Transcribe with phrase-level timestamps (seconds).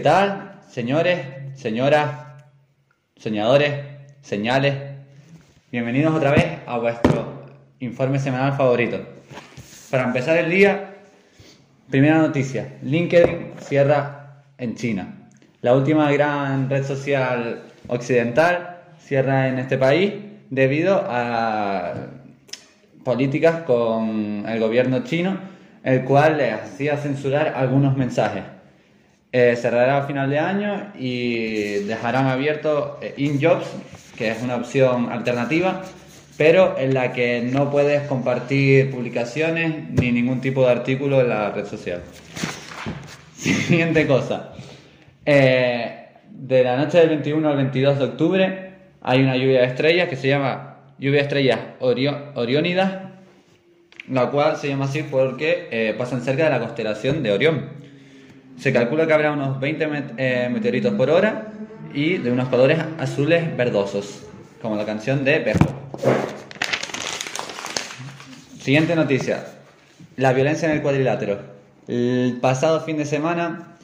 [0.00, 1.18] ¿Qué tal, señores,
[1.56, 2.10] señoras,
[3.18, 3.84] soñadores,
[4.22, 4.74] señales?
[5.70, 7.44] Bienvenidos otra vez a vuestro
[7.80, 8.98] informe semanal favorito.
[9.90, 10.94] Para empezar el día,
[11.90, 12.78] primera noticia.
[12.80, 15.28] LinkedIn cierra en China.
[15.60, 20.14] La última gran red social occidental cierra en este país
[20.48, 21.92] debido a
[23.04, 25.36] políticas con el gobierno chino,
[25.84, 28.59] el cual le hacía censurar algunos mensajes.
[29.32, 33.66] Eh, cerrará a final de año y dejarán abierto eh, InJobs,
[34.16, 35.82] que es una opción alternativa,
[36.36, 41.50] pero en la que no puedes compartir publicaciones ni ningún tipo de artículo en la
[41.52, 42.02] red social.
[43.36, 44.52] Siguiente cosa.
[45.24, 48.70] Eh, de la noche del 21 al 22 de octubre
[49.02, 52.94] hay una lluvia de estrellas que se llama lluvia de estrellas Orio- Oriónidas,
[54.08, 57.79] la cual se llama así porque eh, pasan cerca de la constelación de Orión.
[58.60, 61.46] Se calcula que habrá unos 20 met- eh, meteoritos por hora
[61.94, 64.22] y de unos colores azules verdosos,
[64.60, 65.66] como la canción de Perro.
[68.60, 69.46] Siguiente noticia.
[70.16, 71.38] La violencia en el cuadrilátero.
[71.88, 73.76] El pasado fin de semana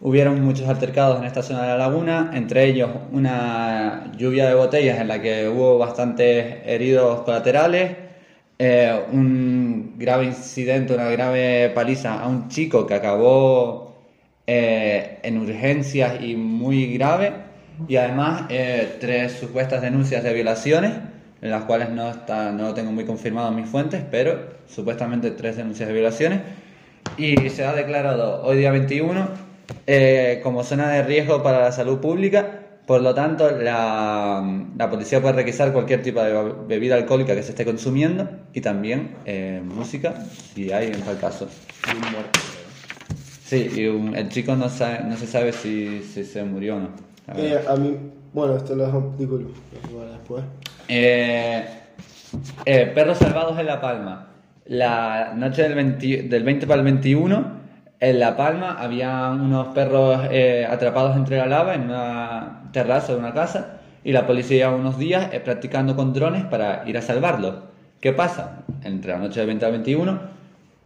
[0.00, 5.00] hubieron muchos altercados en esta zona de la laguna, entre ellos una lluvia de botellas
[5.00, 7.96] en la que hubo bastantes heridos colaterales,
[8.58, 13.91] eh, un grave incidente, una grave paliza a un chico que acabó
[14.54, 17.32] eh, en urgencias y muy grave,
[17.88, 20.92] y además eh, tres supuestas denuncias de violaciones,
[21.40, 25.88] en las cuales no, está, no tengo muy confirmado mis fuentes, pero supuestamente tres denuncias
[25.88, 26.40] de violaciones,
[27.16, 29.26] y se ha declarado hoy día 21
[29.86, 32.58] eh, como zona de riesgo para la salud pública.
[32.86, 37.52] Por lo tanto, la, la policía puede requisar cualquier tipo de bebida alcohólica que se
[37.52, 40.14] esté consumiendo y también eh, música,
[40.54, 41.48] si hay en tal caso.
[43.52, 46.80] Sí, y un- el chico no, sabe- no se sabe si, si se murió o
[46.80, 46.88] no.
[47.26, 47.44] verdad.
[47.44, 47.98] Eh, a mí,
[48.32, 49.40] bueno, esto lo dejo dejo
[50.10, 50.42] después.
[50.88, 51.62] Eh,
[52.64, 54.28] eh, perros salvados en La Palma.
[54.64, 57.44] La noche del 20, del 20 para el 21,
[58.00, 63.18] en La Palma había unos perros eh, atrapados entre la lava en una terraza de
[63.18, 67.02] una casa y la policía lleva unos días eh, practicando con drones para ir a
[67.02, 67.56] salvarlos.
[68.00, 68.62] ¿Qué pasa?
[68.82, 70.20] Entre la noche del 20 al 21,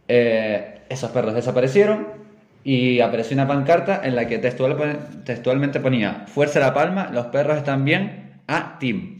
[0.09, 2.26] eh, esos perros desaparecieron
[2.69, 7.57] y apareció una pancarta en la que textual- textualmente ponía Fuerza La Palma, los perros
[7.57, 9.17] están bien, a Team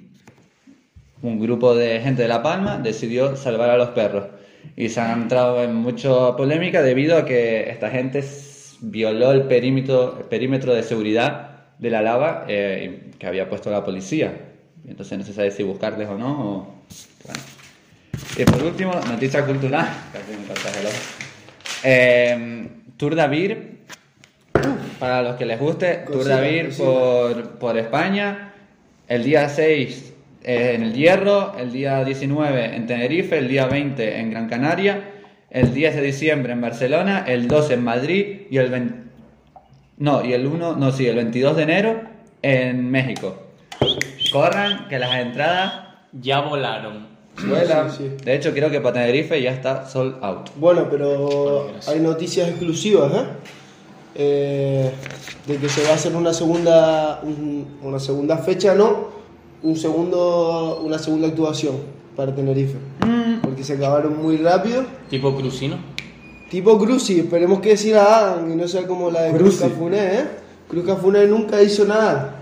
[1.22, 4.26] un grupo de gente de La Palma decidió salvar a los perros.
[4.76, 8.24] Y se han entrado en mucha polémica debido a que esta gente
[8.82, 14.34] violó el perímetro, perímetro de seguridad de la lava eh, que había puesto la policía.
[14.88, 16.76] Entonces no se sabe si buscarles o no.
[18.38, 19.88] Y por último, noticia cultural.
[22.98, 23.78] Tour Davir,
[25.00, 28.54] para los que les guste, Tour Davir por, por España.
[29.08, 30.14] El día 6
[30.44, 35.12] eh, en el Hierro, el día 19 en Tenerife, el día 20 en Gran Canaria,
[35.50, 39.08] el 10 de diciembre en Barcelona, el 2 en Madrid y el 20
[40.00, 42.02] no, y el 1, no, sí, el 22 de enero
[42.44, 43.48] en México.
[44.32, 47.17] Corran, que las entradas Ya volaron.
[47.46, 47.92] Vuelan.
[47.92, 48.26] sí, sí.
[48.26, 50.50] De hecho, creo que para Tenerife ya está sold out.
[50.56, 53.26] Bueno, pero hay noticias exclusivas, ¿eh?
[54.16, 54.92] Eh,
[55.46, 59.10] de que se va a hacer una segunda, un- una segunda fecha, no,
[59.62, 61.76] un segundo, una segunda actuación
[62.16, 62.78] para Tenerife,
[63.44, 64.84] porque se acabaron muy rápido.
[65.10, 65.78] Tipo crucino.
[66.50, 69.58] Tipo Cruci, esperemos que sí la hagan y no sea como la de Cruz.
[69.60, 70.26] Cafuné, ¿eh?
[70.70, 72.37] Cruz Cafuné nunca hizo nada.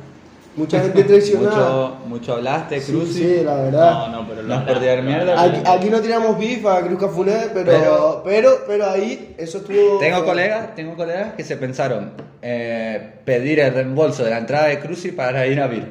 [0.56, 1.90] Mucha gente traicionada.
[1.90, 3.14] Mucho, mucho hablaste, Cruz.
[3.14, 4.08] sí, la verdad.
[4.08, 6.82] No, no, pero No es la- por tirar mierda, Aquí, aquí no tiramos beef a
[6.82, 10.00] Cruz Cafuné, pero, Pero- pero, pero, ahí eso estuvo.
[10.00, 12.12] Tengo colegas, tengo colegas que se pensaron
[12.42, 15.88] eh, pedir el reembolso de la entrada de Cruci para ir a Vir.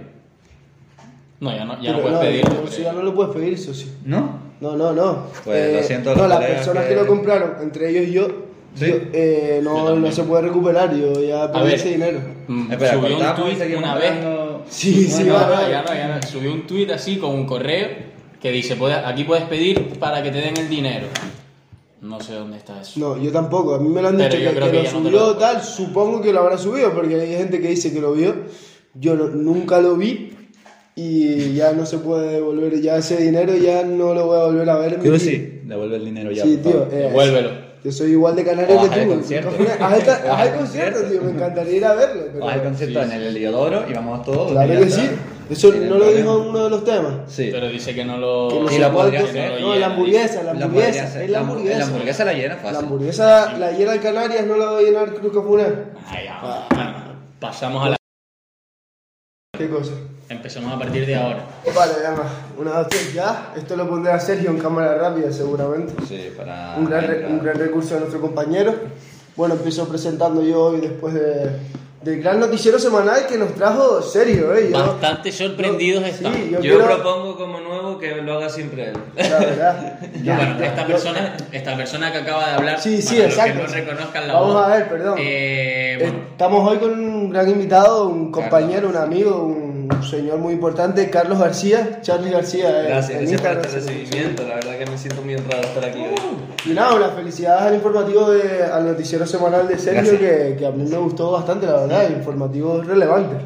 [1.40, 2.44] No, ya no, ya Pero no puedes pedir.
[2.48, 3.92] no, ya no lo puedes pedir, eso sí.
[4.04, 4.38] ¿No?
[4.60, 5.26] No, no, no.
[5.44, 6.90] Pues lo siento No, las personas que...
[6.90, 8.44] que- lo compraron, entre ellos yo,
[8.76, 8.86] Sí.
[8.88, 10.94] yo, eh, no, no se puede recuperar.
[10.94, 12.18] Yo ya perdí ese dinero.
[12.48, 14.12] Mm, Espera, subió un tweet una vez.
[14.68, 15.70] Sí, sí, no, va, no, va.
[15.70, 16.26] ya no, ya no.
[16.26, 17.88] Subió un tweet así con un correo
[18.40, 21.06] que dice, "Puedes- aquí puedes pedir para que te den el dinero.
[22.02, 23.00] No sé dónde está eso.
[23.00, 23.74] No, yo tampoco.
[23.74, 24.98] A mí me lo han Pero dicho yo que, creo que que lo ya no
[25.04, 25.62] subió lo- tal.
[25.62, 28.34] Supongo que lo habrá subido porque hay gente que dice que lo vio.
[28.94, 30.30] Yo no- nunca lo vi
[30.94, 32.80] y ya no se puede devolver.
[32.82, 35.02] Ya ese dinero ya no lo voy a volver a ver vida.
[35.02, 36.44] Cruci, devuelve el dinero ya.
[36.44, 36.82] Sí, tío.
[36.92, 37.63] eh, Devuélvelo.
[37.84, 39.14] Yo soy igual de canario que haz el tú.
[39.14, 39.48] concierto.
[39.50, 39.68] Haz el,
[40.10, 41.20] haz el haz el concierto, tío.
[41.22, 42.22] Me encantaría ir a verlo.
[42.28, 44.50] pero- Vamos al concierto en el Heliodoro y vamos todos.
[44.52, 45.10] Claro que sí.
[45.50, 46.10] Eso no lo problema.
[46.16, 47.12] dijo en uno de los temas.
[47.26, 47.50] Sí.
[47.52, 48.48] Pero dice que no lo.
[48.48, 49.50] Que no Sí, sé la cuánto- podría hacer.
[49.50, 51.18] No, llena, la hamburguesa, la hamburguesa.
[51.20, 51.78] la La hamburguesa.
[51.78, 52.72] La hamburguesa la llena fácil.
[52.72, 55.84] La hamburguesa la llena el Canarias, no la va a llenar Cruz Cafunel.
[56.06, 56.66] Ay, ya.
[56.70, 56.94] Bueno,
[57.38, 57.96] pasamos a la.
[59.58, 59.92] ¿Qué cosa?
[60.28, 61.44] Empezamos a partir de ahora.
[61.74, 62.22] Vale, venga,
[62.58, 63.52] una, dos, tres, ya.
[63.56, 65.92] Esto lo pondré a Sergio en cámara rápida, seguramente.
[66.08, 66.76] Sí, para.
[66.78, 68.74] Un gran, re- un gran recurso de nuestro compañero.
[69.36, 71.50] Bueno, empiezo presentando yo hoy después de,
[72.02, 74.70] del gran noticiero semanal que nos trajo Sergio, ¿eh?
[74.72, 76.38] Yo- Bastante sorprendidos yo- estamos.
[76.38, 78.96] Sí, yo, Yo quiero- propongo como nuevo que lo haga siempre él.
[79.16, 79.98] La verdad.
[80.22, 83.24] Ya, bueno, ya, esta yo- persona, esta persona que acaba de hablar, Sí, sí, para
[83.28, 83.60] los exacto.
[83.60, 85.14] que no reconozcan la Vamos voz, a ver, perdón.
[85.18, 89.63] eh, bueno, Estamos hoy con un gran invitado, un compañero, un amigo, un
[90.08, 92.70] señor muy importante, Carlos García, Charlie García.
[92.70, 94.42] Gracias, gracias por este recibimiento.
[94.46, 96.70] La verdad que me siento muy honrado de estar aquí hoy.
[96.70, 100.70] Y nada, las felicidades al informativo, de, al noticiero semanal de Sergio, que, que a
[100.70, 103.36] mí me gustó bastante, la verdad, el informativo es relevante.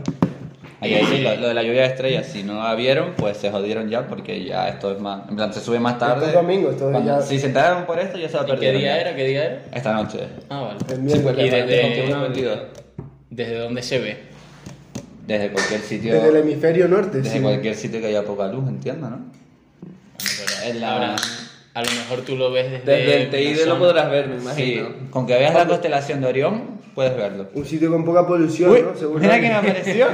[0.80, 3.36] Ahí, ahí sí, lo, lo de la lluvia de estrellas, si no la vieron, pues
[3.36, 5.28] se jodieron ya, porque ya esto es más.
[5.28, 6.26] En plan, se sube más tarde.
[6.26, 8.46] Esto es domingo, esto es ya- Si se enteraron por esto, ya se va a
[8.46, 8.72] ¿y perder.
[8.74, 9.16] qué día era?
[9.16, 9.62] ¿Qué día era?
[9.72, 10.20] Esta noche.
[10.48, 10.78] Ah, vale.
[10.94, 11.46] El miércoles.
[11.46, 12.58] ¿Y desde, 21 a 22.
[13.30, 14.28] desde dónde se ve?
[15.28, 16.14] Desde cualquier sitio.
[16.14, 17.40] Desde el hemisferio norte, desde sí.
[17.40, 19.18] cualquier sitio que haya poca luz, entiendo, ¿no?
[20.64, 21.16] Bueno, la- ahora,
[21.74, 24.36] a lo mejor tú lo ves desde, Desde el TID una lo podrás ver, me
[24.36, 24.42] Sí,
[24.72, 25.10] imagino.
[25.10, 27.48] con que veas la constelación de Orión, puedes verlo.
[27.54, 28.96] Un sitio con poca polución, Uy, ¿no?
[28.96, 29.20] Seguro.
[29.20, 30.06] mira que me apareció.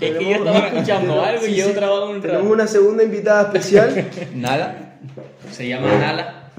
[0.00, 1.72] Es que yo estaba escuchando algo y Sí, yo sí.
[1.72, 2.54] trabajaba un Tenemos rato.
[2.54, 4.08] una segunda invitada especial.
[4.36, 4.98] Nada,
[5.50, 6.50] Se llama Nala.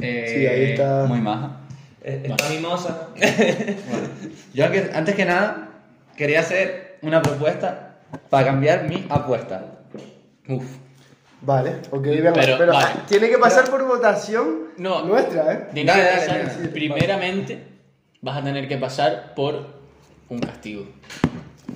[0.00, 1.04] Eh, Sí, ahí está.
[1.06, 1.60] muy maja.
[2.02, 3.08] Eh, Está mimosa.
[4.54, 5.68] Yo antes, antes que nada
[6.16, 7.96] quería hacer una propuesta
[8.30, 9.64] para cambiar mi apuesta.
[10.48, 10.64] Uf.
[11.42, 12.32] Vale, ok, venga.
[12.32, 12.94] Pero, Pero, vale.
[13.06, 15.04] tiene que pasar por votación No.
[15.04, 15.58] nuestra, ¿eh?
[15.68, 16.68] Dale, que dale, pasar- dale.
[16.68, 17.58] primeramente,
[18.22, 19.66] vas a tener que pasar por
[20.30, 20.86] un castigo.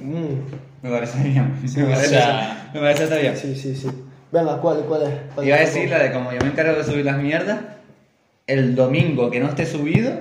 [0.01, 1.53] Mm, Me parece bien.
[1.63, 3.37] me, parece, o sea- me parece está bien.
[3.37, 3.89] sí, sí, sí.
[4.33, 5.11] Venga, ¿cuál, cuál es?
[5.35, 7.59] ¿Cuál Iba a decir la de como yo me encargo de subir las mierdas,
[8.47, 10.13] el domingo que no esté subido,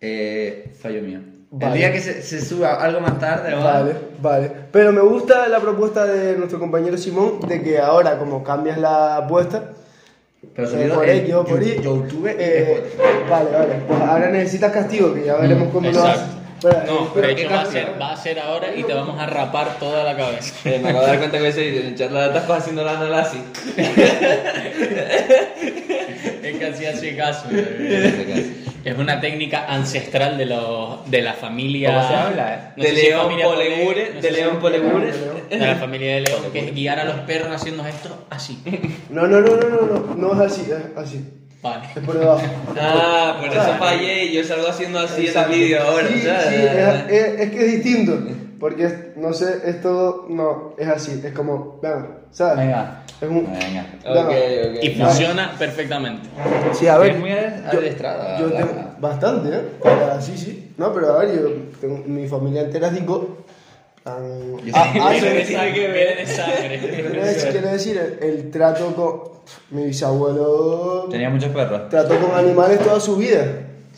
[0.00, 1.20] eh, fallo mío.
[1.56, 1.72] Vale.
[1.72, 4.50] El día que se, se suba algo más tarde o Vale, vale.
[4.72, 9.18] Pero me gusta la propuesta de nuestro compañero Simón de que ahora, como cambias la
[9.18, 9.62] apuesta,
[10.52, 12.82] pero eh, por en X o por Y, YouTube eh.
[13.30, 13.74] Vale, vale.
[13.86, 16.22] Pues ahora necesitas castigo, que ya veremos cómo lo haces.
[16.22, 16.44] Exacto.
[16.56, 18.92] Espera, No, espera, de hecho ¿qué va a, ser, va a ser ahora y te
[18.92, 20.54] vamos a rapar toda la cabeza.
[20.64, 23.20] Eh, me acabo de dar cuenta que ese en charla de atascos haciendo la nala
[23.20, 23.38] así.
[26.42, 27.46] Es que así hace caso.
[28.84, 31.94] Es una técnica ancestral de, los, de la familia.
[31.94, 32.58] ¿Cómo se habla, eh?
[32.76, 35.12] No de si León familia Polegure, no de si- León Polegure.
[35.48, 38.62] De la familia de León, que es guiar a los perros haciendo esto así.
[39.10, 41.24] No, no, no, no, no, no, no es así, es así.
[41.62, 41.86] Vale.
[41.96, 42.42] Es por debajo.
[42.78, 46.08] Ah, por eso fallé y yo salgo haciendo así en el vídeo ahora.
[46.08, 46.44] Sí, ¿sabes?
[46.48, 48.18] sí, es, es- es que es distinto.
[48.64, 50.24] Porque, no sé, es todo.
[50.30, 51.20] No, es así.
[51.22, 51.78] Es como.
[51.82, 52.56] Venga, ¿sabes?
[52.64, 53.02] Venga.
[53.20, 53.44] Es un.
[53.52, 53.86] Venga.
[54.02, 54.20] Venga.
[54.22, 54.82] ok.
[54.82, 56.30] Y funciona perfectamente.
[56.72, 57.10] Sí, a ver.
[57.12, 59.60] Es muy adiestrada, Yo la- tengo bastante, ¿eh?
[59.82, 60.72] Para- sí, sí.
[60.78, 63.44] No, pero a ver, yo tengo mi familia entera es digo.
[64.06, 64.16] Ah,
[64.64, 65.52] Yo ah, ah, sí.
[65.54, 66.78] sangre, viene de sangre.
[67.10, 69.34] Quiero decir, quiero decir, el, el trato con.
[69.72, 71.90] Mi bisabuelo Tenía muchos perros.
[71.90, 73.44] trató con animales toda su vida.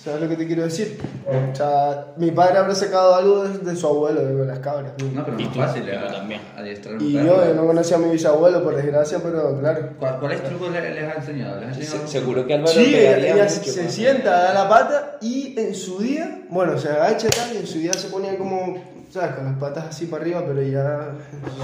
[0.02, 0.98] ¿Sabes lo que te quiero decir?
[1.26, 4.92] O sea, mi padre habrá sacado algo de, de su abuelo, de las cabras.
[5.12, 6.40] No, pero tú, fácil, eh, también.
[6.56, 7.26] adiestrar un Y perro.
[7.26, 9.88] yo, yo no conocía a mi bisabuelo, por desgracia, pero claro.
[9.98, 11.60] ¿Cuál- ¿Cuáles trucos le- les ha enseñado?
[11.60, 13.90] ¿Les ha enseñado Se- Seguro que Álvaro Sí, pegaría ella mucho, se ¿no?
[13.90, 17.66] sienta, da la pata y en su día, bueno, se agacha y tal, y en
[17.66, 18.76] su día se ponía como,
[19.10, 19.34] ¿sabes?
[19.34, 21.08] Con las patas así para arriba, pero ya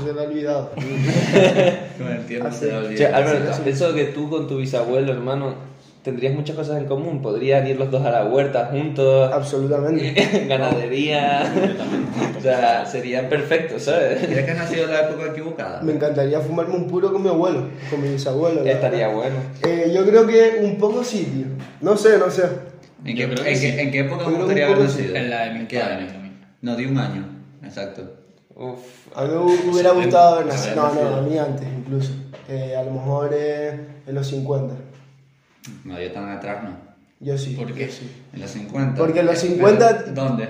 [0.05, 0.71] se lo ha olvidado.
[1.99, 2.61] Con el tiempo Así.
[2.61, 2.97] se le olvida.
[2.99, 5.71] Che, Álvaro, que tú con tu bisabuelo, hermano,
[6.03, 7.23] tendrías muchas cosas en común.
[7.23, 10.47] Podrían ir los dos a la huerta juntos, Absolutamente.
[10.49, 11.53] ganadería.
[12.39, 14.27] o sea, serían perfectos, ¿sabes?
[14.27, 15.83] ¿Crees que has nacido en la época equivocada?
[15.83, 18.65] Me encantaría fumarme un puro con mi abuelo, con mi bisabuelo.
[18.65, 19.21] Estaría verdad.
[19.21, 19.37] bueno.
[19.65, 21.47] Eh, yo creo que un poco sí, tío.
[21.81, 22.45] No sé, no sé.
[23.05, 23.73] ¿En qué, que en, sí.
[23.73, 25.17] qué, ¿En qué época me gustaría haber nacido?
[25.17, 26.13] En la de mis ¿En qué padres.
[26.61, 27.27] No, de un año.
[27.65, 28.03] Exacto.
[28.55, 28.79] Uf.
[29.15, 30.77] A mí me hubiera gustado haber nacido.
[30.77, 32.13] No, no, a mí antes incluso.
[32.49, 34.75] Eh, a lo mejor eh, en los 50.
[35.85, 36.77] No, yo tan atrás no.
[37.21, 37.55] Yo sí.
[37.55, 37.91] ¿Por qué?
[38.33, 38.95] En los 50.
[38.99, 40.49] Porque los Eh, 50 pero, ¿Dónde?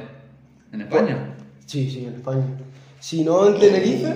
[0.73, 1.35] ¿En España?
[1.67, 2.45] Sí, sí, en España.
[2.99, 4.15] Si no en Tenerife,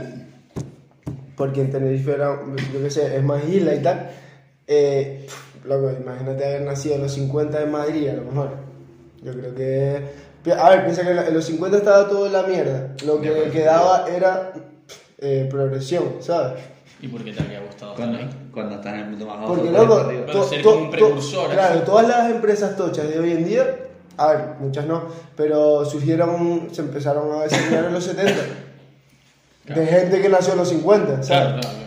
[1.37, 2.39] porque en Tenerife era,
[2.73, 4.11] yo qué sé, es más isla y tal.
[4.67, 5.27] Eh,
[5.65, 8.51] loco, imagínate haber nacido en los 50 en Madrid, a lo mejor.
[9.23, 10.27] Yo creo que.
[10.59, 12.95] A ver, piensa que en los 50 estaba todo en la mierda.
[13.05, 14.53] Lo que quedaba era
[15.19, 16.63] eh, progresión, ¿sabes?
[17.01, 18.49] ¿Y por qué te habría gustado estar Cuando, ahí?
[18.53, 19.55] cuando estás en el mundo más bajo.
[19.55, 21.83] Porque, loco, to- ser to- como un to- precursor, claro, así.
[21.85, 23.77] todas las empresas tochas de hoy en día,
[24.17, 25.03] a ver, muchas no,
[25.37, 28.43] pero surgieron, se empezaron a desarrollar en los 70.
[29.67, 31.27] de gente que nació en los 50, ¿sabes?
[31.27, 31.87] Claro, claro, claro.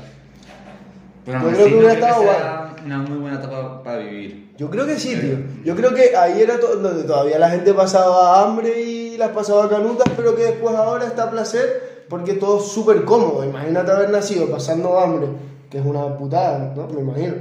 [1.26, 4.50] Pero Yo aún creo que no hubiera estado sea una muy buena etapa para vivir.
[4.58, 5.38] Yo creo que sí, tío.
[5.64, 9.70] Yo creo que ahí era to- donde todavía la gente pasaba hambre y las pasaba
[9.70, 13.46] canutas, pero que después ahora está a placer porque todo es súper cómodo.
[13.46, 15.28] Imagínate haber nacido pasando hambre,
[15.70, 16.88] que es una putada, ¿no?
[16.88, 17.36] Me imagino.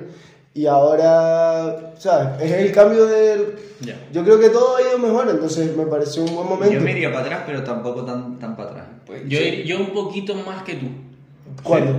[0.54, 2.42] Y ahora, ¿sabes?
[2.42, 3.54] Es el cambio del...
[3.80, 3.96] Ya.
[4.12, 6.75] Yo creo que todo ha ido mejor, entonces me pareció un buen momento.
[6.75, 8.87] Yo me iría para atrás, pero tampoco tan, tan para atrás.
[9.06, 9.62] Pues, Yo, sí.
[9.64, 10.87] yo un poquito más que tú.
[11.62, 11.92] ¿Cuándo?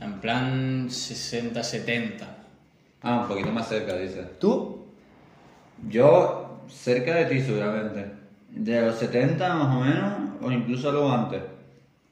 [0.00, 2.36] En plan 60, 70.
[3.02, 4.22] Ah, un poquito más cerca, dice.
[4.38, 4.84] ¿Tú?
[5.88, 8.12] Yo, cerca de ti seguramente.
[8.50, 11.42] De los 70 más o menos, o incluso algo antes.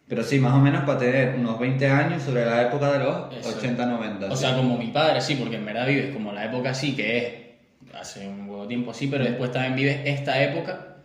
[0.08, 3.32] Pero sí, más o menos para tener unos 20 años sobre la época de los
[3.34, 3.58] Eso.
[3.60, 4.30] 80-90.
[4.30, 7.16] O sea, como mi padre, sí, porque en verdad vives como la época así, que
[7.18, 10.96] es hace un huevo tiempo así, pero después también vives esta época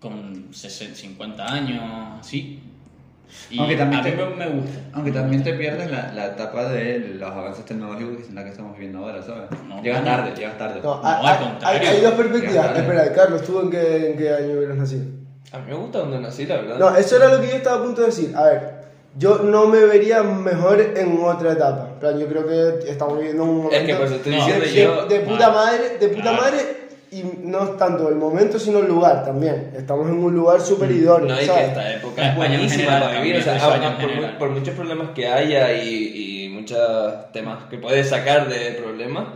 [0.00, 1.82] con 60, 50 años,
[2.20, 2.62] así.
[3.50, 4.78] Y Aunque también a mí te- me, me gusta.
[4.92, 8.50] Aunque también te pierdes la, la etapa de los avances tecnológicos que es la que
[8.50, 9.50] estamos viviendo ahora, ¿sabes?
[9.68, 10.06] No, llegas no.
[10.06, 10.80] tarde, llegas tarde.
[10.82, 11.88] No, No, hay, al hay- contrario.
[11.90, 12.78] hay dos perspectivas.
[12.78, 15.04] Espera, Carlos, ¿tú en qué, en qué año hubieras nacido?
[15.52, 16.78] A mí me gusta donde nací, la verdad.
[16.78, 18.32] No, eso era lo que yo estaba a punto de decir.
[18.36, 18.60] A ver,
[19.16, 21.88] yo no me vería mejor en otra etapa.
[21.94, 24.64] En plan, yo creo que estamos viviendo un momento es que por eso estoy diciendo
[24.64, 25.06] de, yo.
[25.06, 26.42] de puta madre, de puta Claro.
[26.42, 26.76] madre
[27.12, 29.72] y no es tanto el momento sino el lugar también.
[29.76, 33.36] Estamos en un lugar súper idóneo, No, y que esta época es buenísima para vivir.
[33.36, 38.08] O sea, ah, por, por muchos problemas que haya y, y muchos temas que puedes
[38.08, 39.26] sacar de problemas,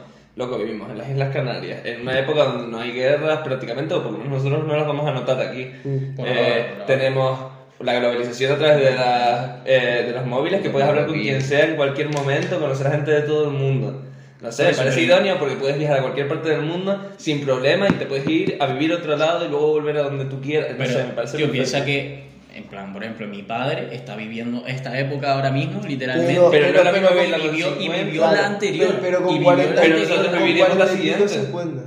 [0.41, 3.95] lo que vivimos en las Islas Canarias, en una época donde no hay guerras prácticamente,
[3.95, 5.71] o por lo menos nosotros no las vamos a notar aquí.
[5.85, 6.17] Mm.
[6.17, 6.87] Por Eh, ahora, por ahora.
[6.87, 7.39] tenemos
[7.81, 11.41] la globalización a través de, las, eh, de los móviles, que puedes hablar con quien
[11.41, 14.03] sea en cualquier momento, conocer a gente de todo el mundo.
[14.43, 17.87] No sé, me parece idóneo porque puedes viajar a cualquier parte del mundo sin problema
[17.89, 20.41] y te puedes ir a vivir a otro lado y luego volver a donde tú
[20.41, 20.71] quieras.
[20.73, 24.17] No Pero sé, me parece yo piensa que, en plan, por ejemplo, mi padre está
[24.17, 27.81] viviendo esta época ahora mismo, literalmente, Pero- Pero no lo pero vivir la vivió, y
[27.83, 28.89] 50, vivió Claro, la anterior.
[28.89, 31.47] Pero, pero y con vivió 40 la Pero nosotros viviremos la 45, siguiente.
[31.47, 31.83] 50.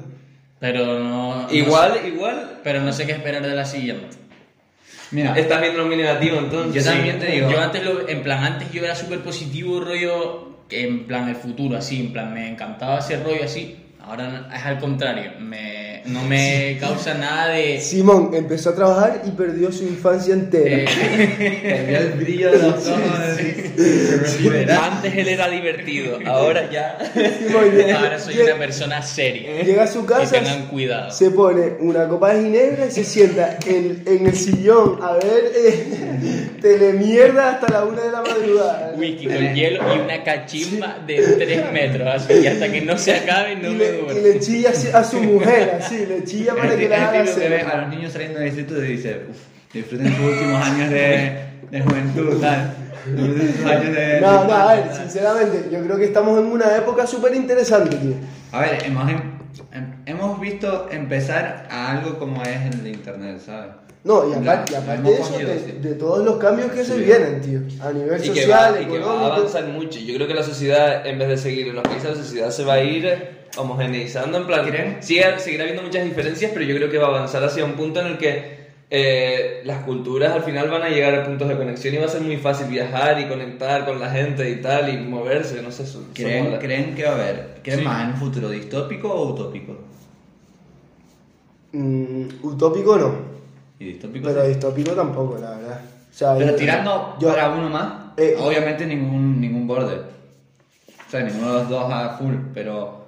[0.60, 2.60] pero no, no Igual, sé- igual.
[2.64, 4.08] pero no sé qué esperar de la siguiente.
[5.12, 6.84] Mira, Estás viendo muy negativo entonces.
[6.84, 10.64] Yo también te digo- Yo antes, lo, en plan, antes yo era súper positivo, rollo,
[10.72, 13.78] en plan, el futuro, así, en plan, me encantaba ese rollo así.
[14.06, 17.80] Ahora no- es al contrario, me, no me causa nada de...
[17.80, 20.92] Simón empezó a trabajar y perdió su infancia entera.
[21.40, 23.00] eh, el brillo de los ojos.
[24.70, 26.98] Antes él era divertido, ahora ya.
[27.14, 27.64] Simón
[27.96, 29.62] ahora soy llega- una persona seria.
[29.64, 31.10] llega a su Y casa, tengan cuidado.
[31.12, 35.52] se pone una copa de ginebra y se sienta en, en el sillón a ver
[35.56, 38.94] eh, telemierda hasta la una de la madrugada.
[38.98, 43.16] whisky con hielo y una cachimba de 3 metros, así, y hasta que no se
[43.16, 46.76] acabe no y, me le, y le chilla a su mujer, así, le chilla para
[46.76, 49.38] que la haga que a los niños saliendo del instituto y dice, "Uf,
[49.74, 51.38] disfruten sus últimos años de,
[51.72, 52.74] de juventud, tal.
[53.16, 54.22] Disfruten sus años de...
[54.22, 54.96] No, no, a ver, tal".
[55.02, 58.14] sinceramente, yo creo que estamos en una época súper interesante, tío.
[58.52, 59.22] A ver, hemos, em-
[59.74, 63.72] em- hemos visto empezar a algo como es el internet, ¿sabes?
[64.06, 65.72] No, y aparte, y aparte de eso, cogido, de, sí.
[65.82, 67.04] de todos los cambios que se Sí.
[67.04, 67.60] vienen, tío.
[67.82, 69.34] A nivel Y que, social, va, y que va a económico.
[69.34, 70.00] avanzar mucho.
[70.00, 72.66] Yo creo que la sociedad, en vez de seguir en los países, la sociedad se
[72.66, 73.08] va a ir
[73.58, 74.38] homogeneizando.
[74.38, 74.98] En plan, ¿Creen?
[75.02, 78.00] sigue, seguirá habiendo muchas diferencias, pero yo creo que va a avanzar hacia un punto
[78.02, 78.64] en el que
[78.96, 82.10] eh, las culturas al final van a llegar a puntos de conexión y va a
[82.10, 85.62] ser muy fácil viajar y conectar con la gente y tal y moverse.
[85.62, 86.58] No sé, eso, eso ¿Creen.
[86.60, 87.60] ¿Creen que va a haber?
[87.64, 87.86] ¿Creen Sí.
[87.86, 89.78] más en un futuro distópico o utópico?
[91.72, 93.16] Mm, utópico no,
[93.80, 94.48] Y distópico pero sí.
[94.50, 95.82] distópico tampoco, la verdad.
[96.12, 99.96] O sea, Pero yo- tirando yo- para uno más, Eh, obviamente ningún, ningún borde.
[99.96, 103.03] O sea, ninguno de los dos a full, pero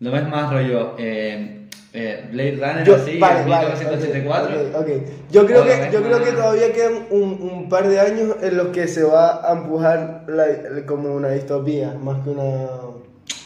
[0.00, 4.56] lo ves más rollo eh, eh, Blade Runner Yo, así, vale, en vale, 1984.
[4.56, 4.88] ok, ok, ok.
[5.30, 8.68] Yo creo que, yo creo que todavía quedan un, un par de años en los
[8.68, 12.66] que se va a empujar la- como una distopía, más que una...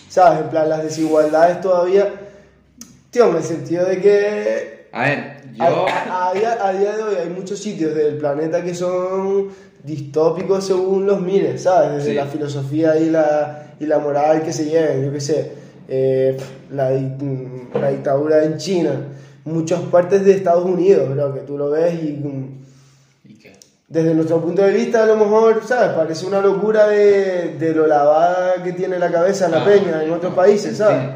[0.09, 0.43] ¿Sabes?
[0.43, 2.09] En plan, las desigualdades todavía...
[3.11, 4.89] Tío, en el sentido de que...
[4.93, 5.19] A ver,
[5.59, 5.87] A, yo...
[5.89, 9.49] a- a día, a día de hoy hay muchos sitios del planeta que son
[9.83, 11.97] distópicos según los mires, ¿sabes?
[11.97, 12.15] Desde Sí.
[12.17, 16.37] la filosofía y la, y la moral que se lleven, yo qué sé, eh,
[16.71, 16.91] la,
[17.81, 18.91] la dictadura en China,
[19.45, 22.65] muchas partes de Estados Unidos, bro, que tú lo ves y mm,
[23.27, 23.53] ¿Y qué?
[23.89, 25.91] desde nuestro punto de vista a lo mejor, ¿sabes?
[25.91, 30.11] Parece una locura de, de lo lavada que tiene la cabeza la Ah, peña en
[30.13, 31.11] otros países, ¿sabes?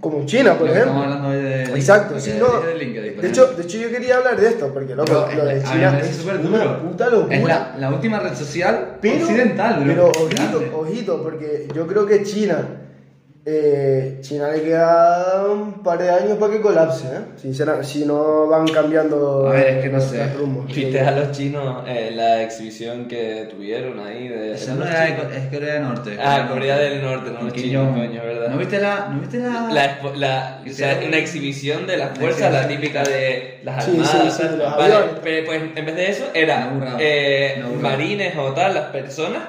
[0.00, 0.56] Como China.
[0.56, 0.92] Por ejemplo.
[0.92, 1.62] Estamos hablando hoy de...
[1.64, 2.60] Exacto, sí, no.
[2.62, 5.62] de LinkedIn, De hecho, de hecho, yo quería hablar de esto, porque loco, lo de
[5.62, 6.82] China es una duro.
[6.88, 7.36] puta locura.
[7.36, 9.86] Es la, la última red social pero, occidental, bro.
[9.86, 12.66] pero ojito, ojito, porque yo creo que China
[13.46, 17.20] eh, China le queda un par de años para que colapse, ¿eh?
[17.40, 20.26] Sinceramente, si no van cambiando A ver, es que no sé.
[20.74, 24.28] ¿Viste a los chinos eh, la exhibición que tuvieron ahí?
[24.28, 26.16] De, Esa no era de es Corea del Norte.
[26.22, 28.48] Ah, Corea del Norte, no los chinos, coño, ¿verdad?
[28.50, 29.08] ¿No viste la.?
[29.10, 29.68] ¿No viste la.?
[29.72, 33.92] La, expo- la- o sea, una exhibición de las fuerzas, la típica de las Sí,
[33.92, 34.36] sí, armadas.
[34.36, 38.74] sí, de los vale, pero pues en vez de eso era eh, marines o tal,
[38.74, 39.40] las personas,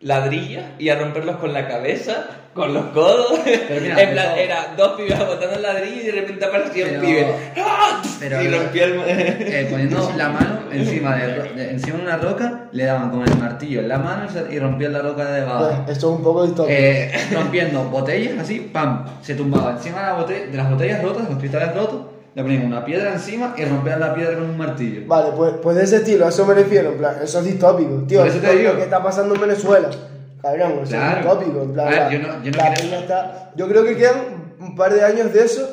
[0.00, 3.38] ladrillas y a romperlos con la cabeza, con los codos.
[3.44, 6.84] Pero mira, en plan, eso- era dos pibes botando el ladrillo y de repente aparecía
[6.86, 7.26] un Pero- pibe.
[7.58, 8.02] ¡Ah!
[8.18, 8.92] pero- y rompía el.
[9.06, 13.80] Eh, poniendo la mano encima de, encima de una roca, le daban con el martillo
[13.80, 15.66] en la mano y rompían la roca de debajo.
[15.84, 16.76] Pues, esto es un poco distópico.
[16.78, 21.38] Eh, rompiendo botellas así, pam, se tumbaba encima de, la de las botellas rotas, los
[21.38, 22.00] cristales rotos,
[22.34, 25.02] le ponían una piedra encima y rompían la piedra con un martillo.
[25.06, 28.04] Vale, pues, pues de ese estilo, a eso me refiero, en plan, eso es distópico,
[28.06, 28.20] tío.
[28.20, 28.76] Por eso te digo.
[28.76, 29.88] que está pasando en Venezuela.
[30.40, 31.10] Cabrón, eso Claro.
[31.10, 31.86] es distópico, en plan.
[31.86, 34.16] A ver, la- yo no- yo no la creo- está- yo creo que quedan
[34.60, 35.68] un par de años de eso,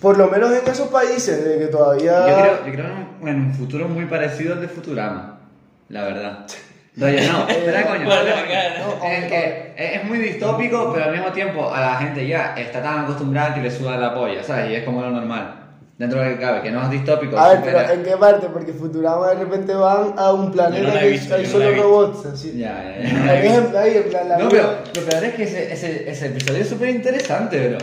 [0.00, 2.20] por lo menos en esos países, de que todavía.
[2.28, 5.40] Yo creo, yo creo en, un, en un futuro muy parecido al de Futurama,
[5.88, 6.46] la verdad.
[7.00, 8.04] Oye, no, espera, coño.
[8.04, 9.04] Coño.
[9.10, 13.00] Es que es muy distópico, pero al mismo tiempo a la gente ya está tan
[13.04, 14.70] acostumbrada que le suda la polla, ¿sabes?
[14.70, 15.58] Y es como lo normal.
[15.98, 17.38] Dentro de lo que cabe, que no es distópico.
[17.38, 18.46] A ver, pero súper- ¿en qué parte?
[18.48, 22.26] Porque Futurama de repente van a un planeta no que visto, hay no solo robots,
[22.26, 22.58] así.
[22.58, 23.34] Ya, ya, ya.
[23.42, 26.62] ejemplo, ahí, en plan, la No, pero lo peor es que ese, ese, ese episodio
[26.62, 27.78] es súper interesante, bro.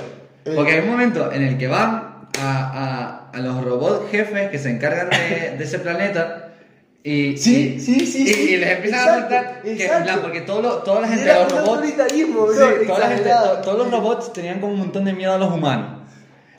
[0.46, 0.54] Eh.
[0.56, 4.58] Porque hay un momento en el que van a, a, a los robots jefes que
[4.60, 6.49] se encargan de, de ese planeta
[7.03, 8.50] y, Sí, y- sí, sí, y, sí.
[8.53, 11.25] y les empiezan Exacto, a contar que en plan, porque todo lo- toda la gente
[11.34, 11.96] los robots
[12.34, 15.34] bro, sí, toda la gente- to- todos los robots tenían como un montón de miedo
[15.34, 16.01] a los humanos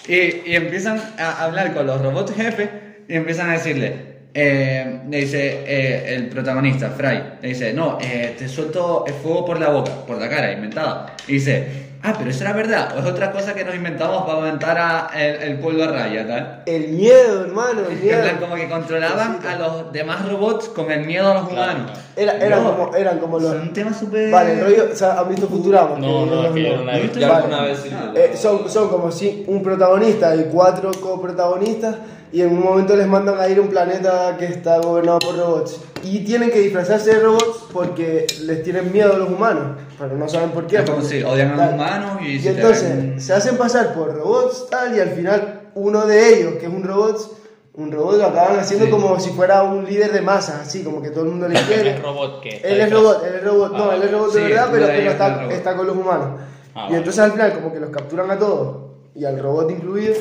[0.09, 2.69] y, y empiezan a hablar con los robots jefes
[3.09, 8.37] y empiezan a decirle eh, le dice eh, el protagonista, Fry, le dice, no, eh,
[8.39, 11.17] te suelto el fuego por la boca, por la cara, inventada.
[11.27, 11.67] Y dice,
[12.03, 15.11] ah, pero eso era verdad, o es otra cosa que nos inventamos para aumentar a
[15.15, 16.63] el, el pueblo a raya, tal.
[16.67, 18.23] El miedo, hermano, el miedo.
[18.23, 21.93] plan, como que controlaban a los demás robots con el miedo a los humanos.
[22.17, 23.53] Era, eran, No, como, eran como los.
[23.53, 24.31] Son temas súper...
[24.31, 24.89] Vale, el rollo.
[24.93, 25.99] O sea, ¿han visto Futurama?
[25.99, 27.19] No, no, es que yo no la he visto.
[27.19, 27.45] Ya Vale.
[27.45, 27.91] alguna vez sí.
[28.15, 31.97] Eh, son, son como si un protagonista y cuatro coprotagonistas
[32.33, 35.37] y en un momento les mandan a ir a un planeta que está gobernado por
[35.37, 40.17] robots y tienen que disfrazarse de robots porque les tienen miedo a los humanos pero
[40.17, 42.97] no saben por qué Es como porque- si odian a los humanos y y entonces
[42.97, 46.73] ven- se hacen pasar por robots tal y al final uno de ellos que es
[46.73, 47.37] un robot
[47.75, 48.91] un robot lo acaban haciendo Sí.
[48.91, 51.91] como si fuera un líder de masas así como que todo el mundo le quiere.
[51.97, 54.41] Es robot que él es robot, él es robot, no, Ah, él es robot de
[54.41, 56.41] sí, verdad, uno pero, de pero el está, está con los humanos.
[56.75, 58.77] Ah, y entonces al final como que los capturan a todos,
[59.15, 60.15] y al robot incluido,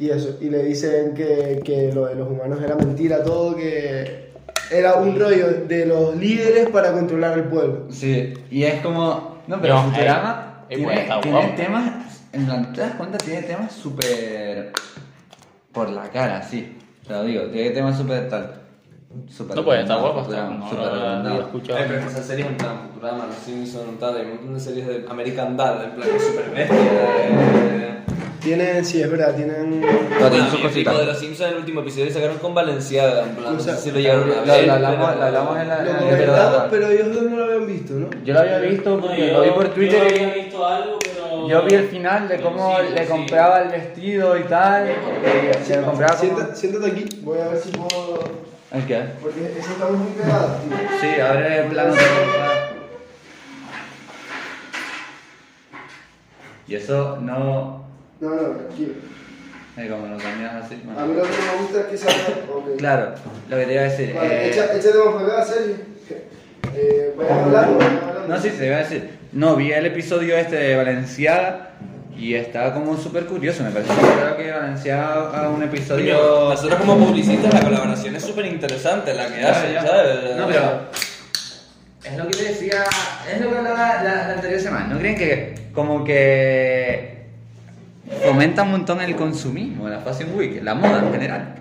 [0.00, 4.27] y eso, y le dicen que, que lo de los humanos era mentira todo, que
[4.70, 7.86] era un rollo de los líderes para controlar al pueblo.
[7.90, 9.38] Sí, y es como.
[9.46, 12.22] No, pero No, Futurama eh, tiene, tiene temas.
[12.32, 13.18] En plan, ¿te das cuenta?
[13.18, 14.72] Tiene temas súper.
[15.72, 16.76] por la cara, sí.
[17.06, 18.54] Te lo digo, tiene temas súper tal.
[19.26, 21.78] Súper No puede estar guapo, está no, súper no, escuchado.
[21.78, 24.60] Pero es que esas series en plan Futurama, Los Simpsons, tal, hay un montón de
[24.60, 28.04] series de American Dad, en plan super bestia.
[28.48, 29.82] Tienen, sí, es verdad, tienen...
[29.82, 30.98] Pero tiene Ah, sus cositas.
[30.98, 33.76] de los Simpsons en el último episodio sacaron con Valenciaga, en plan, O no sé
[33.76, 34.66] si lo llegaron a ver.
[34.66, 38.08] lo hablamos- en la- Lo comentamos, pero ellos dos no lo habían visto, ¿no?
[38.24, 40.66] Yo lo había visto, No, porque yo- lo vi por Yo Twitter había y visto
[40.66, 41.46] algo, pero.
[41.46, 43.10] yo vi el final de cómo sí, le sí.
[43.12, 44.86] compraba el vestido y tal.
[45.66, 46.54] Se compraba como...
[46.54, 48.24] Siéntate, aquí, voy a ver si puedo...
[48.72, 49.02] ¿El qué?
[49.20, 50.76] Porque eso está muy pegado, tío.
[51.02, 52.00] Sí, abre el plano de
[56.66, 57.87] Y eso no.
[58.20, 58.94] No, no, tranquilo.
[59.90, 60.80] como lo cambias así.
[60.84, 61.00] bueno.
[61.00, 62.44] A mí lo que me gusta es que salga...
[62.52, 62.76] ok.
[62.78, 63.14] Claro,
[63.48, 64.14] lo que te iba a decir.
[64.14, 65.74] Vale, eh, echa- échate acá, Sergio.
[66.74, 68.28] Eh, vayan hablando, vayan hablando.
[68.28, 69.10] No, sí, te iba a decir.
[69.32, 71.70] No, vi el episodio este de Valenciaga
[72.16, 73.62] y estaba como súper curioso.
[73.62, 76.18] Me pareció creo que Valenciaga haga un episodio.
[76.18, 79.86] Coño, Nosotros como publicistas la colaboración es súper interesante la que hacen, ya.
[79.86, 80.36] ¿sabes?
[80.36, 80.80] No, pero.
[82.04, 82.84] Es lo que te decía.
[83.32, 84.86] Es lo que hablaba la, la anterior semana.
[84.88, 87.17] ¿No creen que como que
[88.18, 91.54] fomenta un montón el consumismo, la Fashion Week, la moda en general?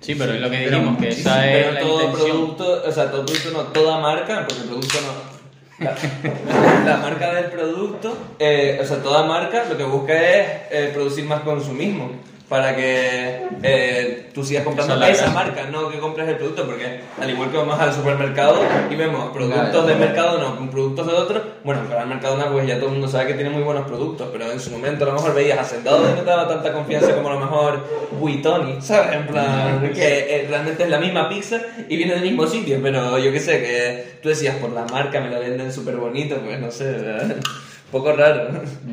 [0.00, 2.30] Sí, pero es lo que dijimos, que esa es Pero la todo intención.
[2.30, 5.84] producto, o sea, todo producto no, toda marca, porque el producto no.
[5.84, 5.94] La,
[6.84, 11.24] la marca del producto, eh, o sea, toda marca lo que busca es eh, producir
[11.24, 12.10] más consumismo
[12.50, 16.36] para que eh, tú sigas comprando Esa es la esa marca, no que compres el
[16.36, 18.58] producto, porque al igual que vamos al supermercado
[18.90, 19.86] y vemos productos Claro.
[19.86, 22.92] del mercado no con productos de otros, bueno, para el Mercadona pues ya todo el
[22.94, 25.60] mundo sabe que tiene muy buenos productos, pero en su momento a lo mejor veías
[25.60, 27.86] Hacendado y no te daba tanta confianza como a lo mejor
[28.18, 29.12] Buitoni, ¿sabes?
[29.14, 33.16] En plan, que eh, realmente es la misma pizza y viene del mismo sitio, pero
[33.18, 36.58] yo qué sé, que tú decías por la marca me lo venden súper bonito, pues
[36.58, 37.36] no sé, ¿verdad?
[37.92, 38.48] poco raro.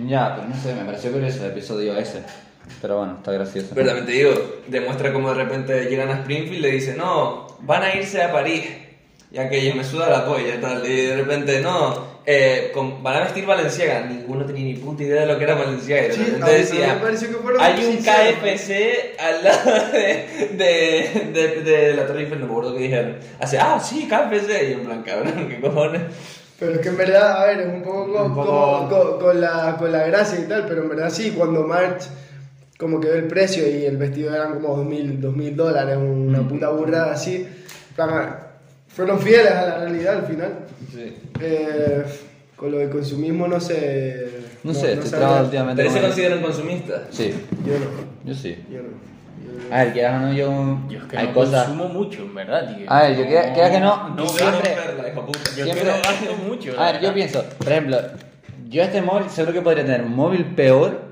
[0.08, 2.22] Ya, pero no sé, me pareció curioso el episodio ese.
[2.82, 3.70] Pero bueno, está gracioso.
[3.74, 4.32] Pero también te digo,
[4.68, 8.32] demuestra cómo de repente llegan a Springfield y le dicen, no, van a irse a
[8.32, 8.66] París.
[9.32, 10.86] Y aquello me suda la polla y tal.
[10.90, 14.02] Y de repente, no, eh, con- van a vestir Valenciaga.
[14.08, 16.14] Ninguno tenía ni puta idea de lo que era Valenciaga.
[16.14, 16.94] Sí, mí decía,
[17.58, 17.98] que hay un.
[17.98, 23.18] KFC al lado de, de, de, de la Torre Eiffel, no me acuerdo qué dijeron.
[23.40, 24.70] Hace, ah, sí, KFC.
[24.70, 26.02] Y en plan, cabrón, ¿qué cojones?
[26.60, 29.20] Pero es que en verdad, a ver, es un poco, co- Un poco- como- co-
[29.20, 32.04] con, la, con la gracia y tal, pero en verdad sí, cuando March
[32.78, 36.48] como que ve el precio y el vestido eran como 2000 2000 dólares, una Mm.
[36.48, 37.48] puta burrada así,
[38.88, 40.54] fueron fieles a la realidad al final.
[40.94, 41.16] Sí.
[41.42, 42.04] Eh,
[42.56, 44.30] con lo del consumismo no sé...
[44.64, 45.28] No sé, estoy sabría.
[45.28, 45.82] trabado últimamente.
[45.84, 47.02] ¿Ustedes se con- consideran consumistas?
[47.12, 47.34] Sí,
[47.66, 47.86] Yo no,
[48.26, 48.56] yo sí.
[48.72, 48.84] yo no.
[48.84, 49.76] yo no.
[49.76, 50.80] A ver, quieras o no, yo.
[50.90, 51.68] Yo es que hay no cosas.
[51.68, 52.92] consumo mucho, en verdad, tío.
[52.92, 55.40] A ver, yo quiera- quiera que no, no siempre- Perla, hijo puta.
[55.56, 56.80] Yo que siempre- no gasto mucho.
[56.80, 57.98] A ver, yo pienso, por ejemplo,
[58.70, 61.07] yo este móvil seguro que podría tener un móvil peor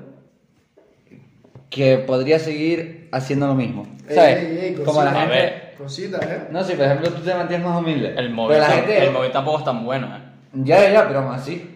[1.70, 3.86] que podría seguir haciendo lo mismo.
[4.08, 4.38] ¿Sabes?
[4.38, 5.34] Ey, ey, Como la gente.
[5.34, 5.74] ver.
[5.76, 6.42] Cositas, ¿eh?
[6.50, 8.14] No sé, por ejemplo, tú te mantienes más humilde.
[8.16, 9.04] El móvil, Pero la gente.
[9.04, 10.20] el móvil tampoco es tan bueno, ¿eh?
[10.54, 11.72] Ya, ya, ya, pero aún así.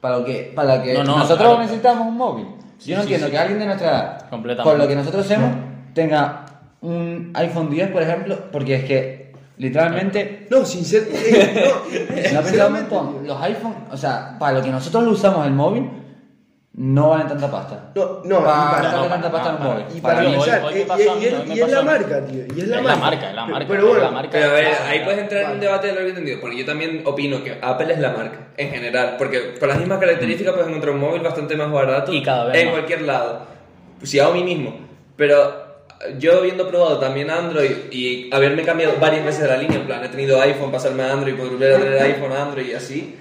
[0.00, 1.60] Para lo que, para lo que No, no, nosotros claro.
[1.62, 2.46] necesitamos un móvil.
[2.78, 3.32] Sí, Yo no sí, entiendo sí.
[3.32, 5.50] que alguien de nuestra edad, con lo que nosotros hacemos,
[5.94, 6.46] tenga
[6.80, 11.06] un iPhone 10, por ejemplo, porque es que literalmente No, sincero.
[11.12, 11.92] eh, no,
[12.28, 15.52] Si no pensamos sinceramente, los iPhone, o sea, para lo que nosotros lo usamos el
[15.52, 15.88] móvil,
[16.76, 17.92] no valen tanta pasta.
[17.94, 19.72] No, no, y para para- no, tanta pasta en no, un no.
[19.82, 19.96] móvil.
[19.96, 20.36] Y Para para hoy-
[20.74, 22.44] hoy pasó y, y es- y la marca, tío.
[22.54, 22.96] Y es la Es marca.
[22.96, 24.28] la marca, es la Pero- marca, Pero es bueno, la marca.
[24.32, 25.66] Pero a ver, ahí puedes entrar en un Vale.
[25.66, 29.14] debate de largo entendido, porque yo también opino que Apple es la marca, en general,
[29.18, 32.56] porque con las mismas características puedes encontrar un móvil bastante más barato Y cada vez
[32.56, 32.74] en más.
[32.74, 33.46] cualquier lado.
[34.02, 34.74] Xiaomi mismo.
[35.16, 35.62] Pero
[36.18, 40.04] yo habiendo probado también Android y haberme cambiado varias veces de la línea, en plan,
[40.04, 43.16] he tenido iPhone, pasarme a Android, volver a tener iPhone, Android y así.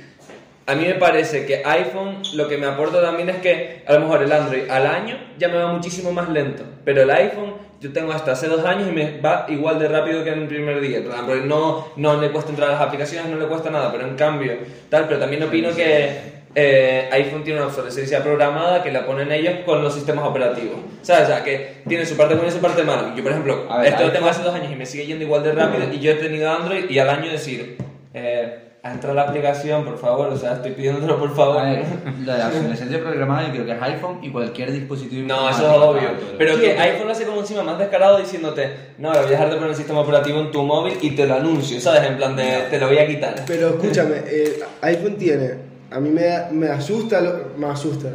[0.65, 4.01] A mí me parece que iPhone lo que me aporta también es que a lo
[4.01, 7.91] mejor el Android al año ya me va muchísimo más lento, pero el iPhone yo
[7.91, 10.79] tengo hasta hace dos años y me va igual de rápido que en el primer
[10.79, 11.01] día.
[11.25, 14.15] Porque no, no le cuesta entrar a las aplicaciones, no le cuesta nada, pero en
[14.15, 14.53] cambio,
[14.89, 19.55] tal, pero también opino que eh, iPhone tiene una obsolescencia programada que la ponen ellos
[19.65, 20.77] con los sistemas operativos.
[21.01, 21.23] ¿Sabes?
[21.23, 23.13] O sea, que tiene su parte buena y su parte mala.
[23.13, 25.43] Yo, por ejemplo, ver, esto lo tengo hace dos años y me sigue yendo igual
[25.43, 27.77] de rápido y yo he tenido Android y al año decir,
[28.13, 31.57] eh, entra la aplicación, por favor, o sea, estoy pidiéndolo por favor.
[31.59, 31.85] a ver,
[32.25, 35.61] lo de la obsolescencia programada yo creo que es iPhone y cualquier dispositivo No, eso
[35.61, 35.99] es obvio.
[36.01, 39.49] claro, Pero que iPhone lo hace como encima más descarado diciéndote, no, voy a dejar
[39.49, 42.03] de poner el sistema operativo en tu móvil y te lo anuncio, ¿sabes?
[42.03, 43.35] En plan de, te lo voy a quitar.
[43.47, 45.51] Pero escúchame, eh, iPhone tiene,
[45.89, 48.09] a mí me, me asusta, lo- me asusta,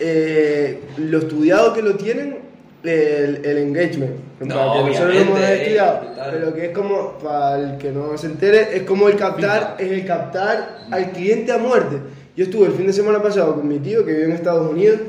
[0.00, 2.38] eh, lo estudiado que lo tienen,
[2.84, 4.12] el, el engagement.
[4.40, 5.78] En No, plan, que nosotros lo hemos eh,
[6.30, 9.90] pero que es como, para el que no se entere, es como el captar, es
[9.90, 11.96] el captar al cliente a muerte.
[12.36, 15.00] Yo estuve el fin de semana pasado con mi tío que vive en Estados Unidos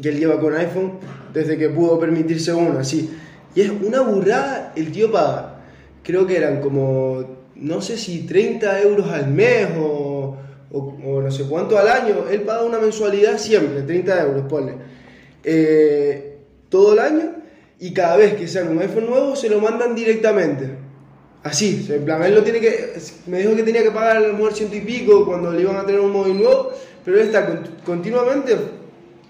[0.00, 0.92] y él lleva con iPhone
[1.32, 3.10] desde que pudo permitirse uno, así.
[3.54, 5.54] Y es una burrada, el tío paga,
[6.02, 10.36] creo que eran como, no sé si 30 euros al mes o,
[10.70, 14.74] o- o no sé cuánto al año, él paga una mensualidad siempre, 30 euros, ponle,
[15.42, 16.25] Eh,
[16.76, 17.32] todo el año
[17.78, 20.64] y cada vez que sale un iPhone nuevo se lo mandan directamente.
[21.42, 22.94] Así, en plan, él lo tiene que.
[23.26, 25.76] Me dijo que tenía que pagar a lo mejor ciento y pico cuando le iban
[25.76, 26.72] a tener un móvil nuevo,
[27.04, 28.56] pero él está con- continuamente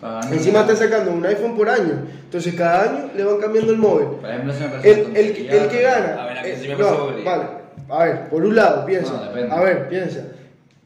[0.01, 2.07] Pagando- Encima está sacando un iPhone por año.
[2.25, 4.07] Entonces cada año le van cambiando el móvil.
[4.21, 6.23] Por ejemplo, si me parece El, el, el que gana.
[6.23, 7.45] A ver, a mí eh, me no, vale.
[7.89, 9.13] A ver, por un lado, piensa.
[9.13, 10.21] No, a ver, piensa.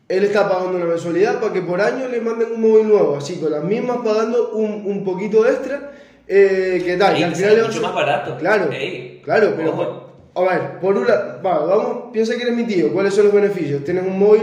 [0.08, 3.16] Él está pagando una mensualidad para que por año le manden un móvil nuevo.
[3.16, 5.92] Así, con las mismas pagando un, un poquito extra.
[6.32, 7.14] Eh, ¿Qué tal?
[7.16, 8.36] Ey, Y al que final a mucho más barato.
[8.38, 9.70] Claro, Ey, claro, pero.
[9.70, 10.06] ojo.
[10.36, 11.40] A ver, por un lado.
[11.44, 12.92] va, vamos, piensa que eres mi tío.
[12.92, 13.82] ¿Cuáles son los beneficios?
[13.82, 14.42] Tienes un móvil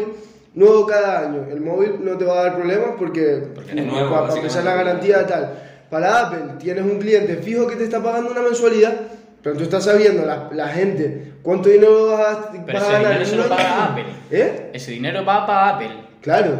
[0.54, 1.46] nuevo cada año.
[1.50, 3.42] El móvil no te va a dar problemas porque.
[3.56, 5.54] Porque es nuevo, para, pesar la garantía tal.
[5.90, 8.94] Para Apple, tienes un cliente fijo que te está pagando una mensualidad,
[9.42, 13.02] pero tú estás sabiendo, la, la gente, cuánto dinero vas a, Pero vas ese a
[13.02, 13.26] ganar.
[13.26, 14.06] dinero paga Apple.
[14.30, 14.72] ¿Eh?
[14.74, 15.92] Ese dinero va para Apple.
[16.20, 16.60] Claro.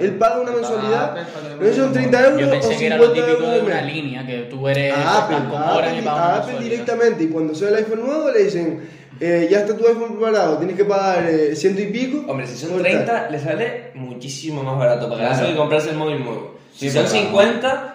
[0.00, 1.18] Él paga una mensualidad.
[1.18, 1.22] Apple
[1.68, 3.60] No son le 30 euros Yo o pensé 50 que era lo típico euros de
[3.60, 7.24] una línea, que tú eres A Apple, estás con a Apple, a Apple directamente.
[7.24, 8.88] Y cuando sale el iPhone nuevo le dicen,
[9.20, 12.24] eh, ya está tu iPhone preparado, tienes que pagar eh, ciento y pico.
[12.30, 12.90] Hombre, si son por tal.
[12.92, 15.42] 30, le sale muchísimo más barato pagar Claro.
[15.44, 16.58] eso que comprarse el móvil nuevo.
[16.72, 17.94] Si Sí, son pero- 50,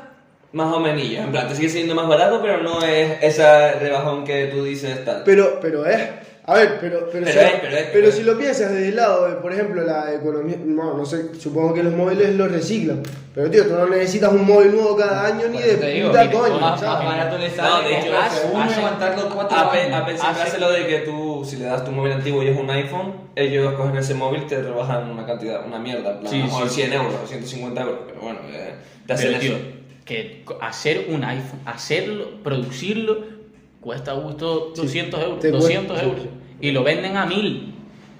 [0.51, 1.01] más o menos.
[1.03, 5.03] En plan, te sigue siendo más barato, pero no es esa rebajón que tú dices
[5.05, 5.23] tal.
[5.25, 5.99] Pero, pero es,
[6.45, 8.97] A ver, pero, pero, Pero si, es- pero es- pero si lo piensas desde el
[8.97, 13.01] lado, de, por ejemplo, la economía, no, no sé, supongo que los móviles los reciclan.
[13.33, 16.23] Pero tío, tú no necesitas un móvil nuevo cada año ni de eso digo, puta
[16.25, 18.09] mire, coño, más- más barato le No, sale de hecho,
[18.51, 20.01] uno aguantarlo cuatro Apple, años.
[20.01, 22.47] Apple siempre Hace- hace lo de que tú, si le das tu móvil antiguo y
[22.49, 26.29] es un iPhone, ellos cogen ese móvil y te rebajan una cantidad, una mierda, plan,
[26.29, 26.75] Sí, a sí.
[26.75, 28.73] 100 euros, 150 euros, pero bueno, eh,
[29.07, 29.65] te hacen Pero, tío, eso.
[30.03, 33.41] que hacer un iPhone, hacerlo, producirlo,
[33.83, 35.39] cuesta a gusto 200 euros.
[35.39, 36.25] te cuesta, 200 sí, euros.
[36.61, 37.73] Y lo venden a mil.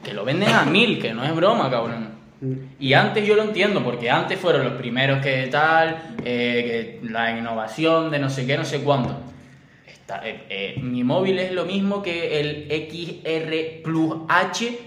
[0.03, 2.09] Que lo venden a mil, que no es broma, cabrón.
[2.41, 2.53] Mm.
[2.79, 7.37] Y antes yo lo entiendo, porque antes fueron los primeros que tal, eh, que la
[7.37, 9.15] innovación de no sé qué, no sé cuánto.
[9.87, 14.77] Está- eh, eh, mi móvil es lo mismo que el XR Plus H,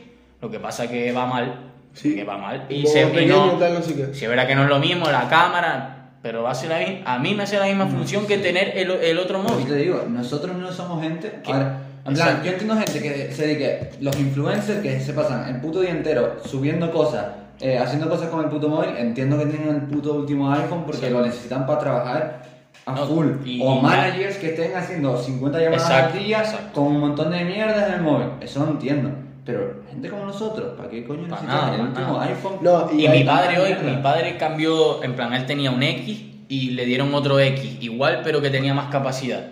[0.43, 1.61] lo que pasa que va mal.
[1.95, 2.15] Sí.
[2.15, 2.67] Que va mal.
[2.69, 4.13] Y, se, y pequeño, no, tal, no sé qué.
[4.15, 7.13] si es verdad que no es lo mismo, la cámara, pero va a ser la
[7.15, 9.67] a mí me hace la misma función que tener el, el otro Pues móvil.
[9.69, 11.41] te digo, nosotros no somos gente.
[11.45, 11.53] ¿Qué?
[11.53, 15.81] En plan, yo entiendo gente que se dedique, los influencers que se pasan el puto
[15.81, 17.27] día entero subiendo cosas,
[17.61, 18.91] eh, haciendo cosas con el puto móvil.
[18.97, 21.13] Entiendo que tienen el puto último iPhone porque Sí.
[21.13, 22.43] lo necesitan para trabajar
[22.87, 23.27] a No, full.
[23.45, 26.73] y- o y- managers que estén haciendo 50 llamadas Exacto, al día exacto.
[26.75, 28.29] con un montón de mierdas en el móvil.
[28.41, 29.11] Eso lo entiendo.
[29.47, 32.25] Pero gente como nosotros, ¿para qué coño Pa' necesitas nada, el último nada.
[32.25, 32.59] iPhone?
[32.63, 36.21] No, Y, y, mi padre hoy, mi padre cambió, en plan, él tenía un X
[36.49, 39.47] y le dieron otro X, igual pero que tenía más capacidad.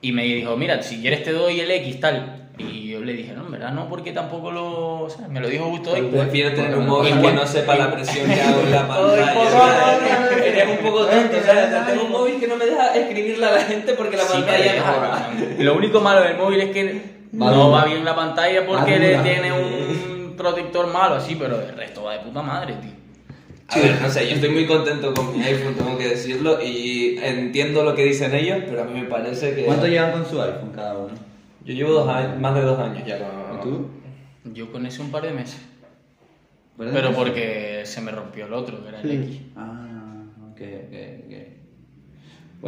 [0.00, 2.36] Y me dijo, mira, si quieres te doy el X, tal.
[2.58, 5.00] Y yo le dije, no, en verdad no, porque tampoco lo...
[5.00, 6.02] o sea, me lo dijo justo hoy.
[6.02, 10.44] Prefiero tener un móvil que no sepa la presión que hago en la pantalla.
[10.44, 11.86] Eres un poco tonto, ¿sabes?
[11.86, 15.74] Tengo un móvil que no me deja escribirle a la gente porque la pantalla Lo
[15.74, 19.52] único malo del móvil es que Va no va bien la pantalla porque le tiene
[19.52, 22.90] un protector malo así, pero el resto va de puta madre, tío.
[23.68, 27.18] A ver, no sé, yo estoy muy contento con mi iPhone, tengo que decirlo, y
[27.22, 29.64] entiendo lo que dicen ellos, pero a mí me parece que...
[29.64, 31.14] ¿Cuánto llevan con su iPhone cada uno?
[31.64, 33.58] Yo llevo dos años, más de dos años ya con...
[33.58, 33.90] ¿Y tú?
[34.52, 35.60] Yo con ese un par de meses.
[36.76, 39.24] Pero porque se me rompió el otro, que era el.
[39.24, 39.40] X.
[39.54, 40.94] Ah, ok, ok,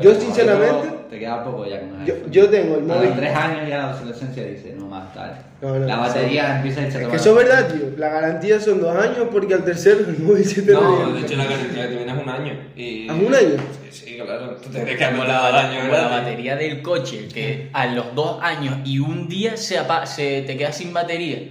[0.00, 3.08] Yo, sinceramente, Te queda poco ya con el yo, yo tengo el A móvil.
[3.10, 5.36] los tres años ya la obsolescencia dice, no más tal.
[5.60, 7.92] No, no, la batería empieza a a Es que eso es verdad, tío.
[7.98, 11.36] La garantía son dos años porque al tercero el móvil se te No, de hecho
[11.36, 12.52] la garantía que tiene es un año.
[12.74, 13.04] Y...
[13.06, 13.56] ¿Es un año?
[13.90, 14.56] Sí, claro.
[14.56, 16.10] Tú tendrías que Como la, dado el año, como la ¿verdad?
[16.22, 20.56] batería del coche, que a los dos años y un día se, apa- se te
[20.56, 21.50] queda sin batería.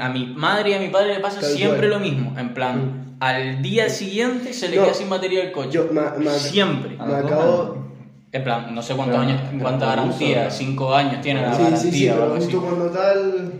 [0.00, 1.90] A mi madre y a mi padre le pasa Tal siempre cual.
[1.90, 2.34] lo mismo.
[2.38, 5.70] En plan, al día siguiente se le No, queda sin batería el coche.
[5.72, 6.96] yo- ma- ma- siempre.
[6.98, 7.84] Me acabo.
[8.32, 11.54] En plan, no sé cuántos Pero- años, pero cuánta garantía, uso, cinco años tiene la
[11.54, 13.50] Sí, garantía sí, sí, pero justo cuando tal.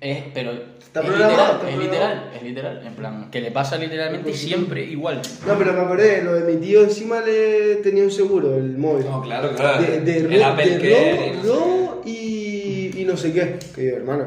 [0.00, 2.86] Es, pero Está es programado, literal, está es literal, es literal.
[2.86, 5.20] En plan, que le pasa literalmente siempre igual.
[5.46, 9.04] No, pero me acordé, lo de mi tío encima le tenía un seguro, el móvil.
[9.06, 9.82] No, claro, claro.
[9.82, 13.58] De, de, el ro- Apple sé robo, robo y, y no sé qué.
[13.74, 14.24] Que yo, hermano,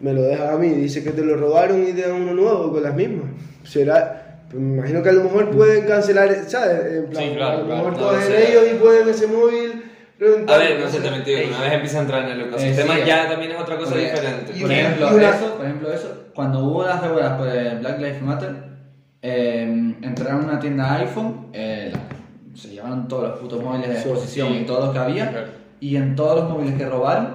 [0.00, 2.72] me lo dejas a mí, dice que te lo robaron y te dan uno nuevo
[2.72, 3.26] con las mismas.
[3.68, 4.24] Será.
[4.50, 6.94] pues me imagino que a lo mejor pueden cancelar, ¿sabes?
[6.94, 8.50] En plan, Sí, claro, a lo claro, mejor no cogen sé.
[8.50, 9.84] ellos y pueden ese móvil.
[10.48, 13.00] A ver, no sé, te mentí, una vez empieza a entrar en el ecosistema Eh,
[13.02, 14.52] sí, ya también es otra cosa Porque, diferente.
[14.60, 18.22] Por ejemplo, una- eso, por ejemplo, eso, cuando hubo las revuelas por el Black Lives
[18.22, 18.50] Matter,
[19.22, 21.92] eh, entraron a una tienda iPhone, eh,
[22.54, 24.58] se llevaron todos los putos móviles de exposición sí.
[24.62, 25.46] y todos los que había, Claro.
[25.78, 27.28] y en todos los móviles que robaron,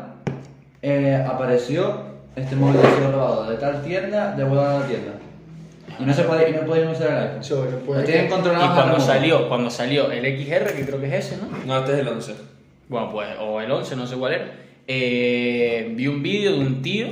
[0.82, 5.12] eh, apareció este móvil ha sido robado de tal tienda, devuelvan a la tienda.
[6.00, 7.40] Y no se podía, y no podían usar el iPhone.
[7.42, 11.00] Eso, no puede Lo tienen controlado Y cuando salió, cuando salió el XR, que creo
[11.00, 11.50] que es ese, ¿no?
[11.66, 12.36] No, este es el 11.
[12.90, 14.52] Bueno, pues, o el 11, no sé cuál era.
[14.88, 17.08] eh, vi un vídeo de un tío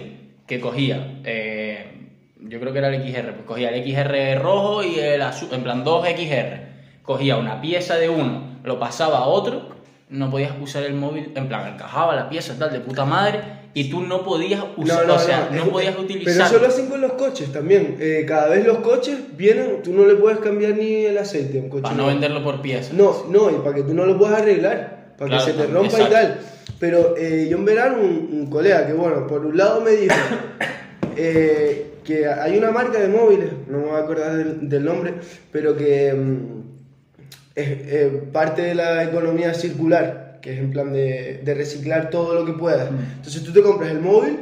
[0.48, 1.86] que cogía, eh,
[2.39, 5.63] yo creo que era el XR, pues cogía el XR rojo y el azul, en
[5.63, 6.72] plan dos XR.
[7.04, 9.70] Cogía una pieza de uno, lo pasaba a otro,
[10.10, 13.89] no podías usar el móvil, en plan, encajaba la pieza tal de puta madre y
[13.89, 16.34] tú no podías usar, o sea, no, es- podías utilizar.
[16.34, 17.97] Pero eso lo hacen con los coches también.
[17.99, 21.62] Eh, cada vez los coches vienen, tú no le puedes cambiar ni el aceite a
[21.62, 21.84] un coche.
[21.84, 22.93] para no venderlo por piezas.
[22.93, 25.67] No, no, y para que tú no lo puedas arreglar, para Claro, que se te
[25.67, 26.07] no, rompa exacto.
[26.10, 26.39] y tal.
[26.79, 30.15] Pero eh, yo en verano, un, un colega que, bueno, por un lado me dijo
[31.17, 35.13] eh, que hay una marca de móviles, no me voy a acordar del, del nombre,
[35.51, 36.62] pero que mm,
[37.55, 42.45] es parte de la economía circular, que es en plan de, de reciclar todo lo
[42.45, 42.89] que puedas.
[43.17, 44.39] Entonces tú te compras el móvil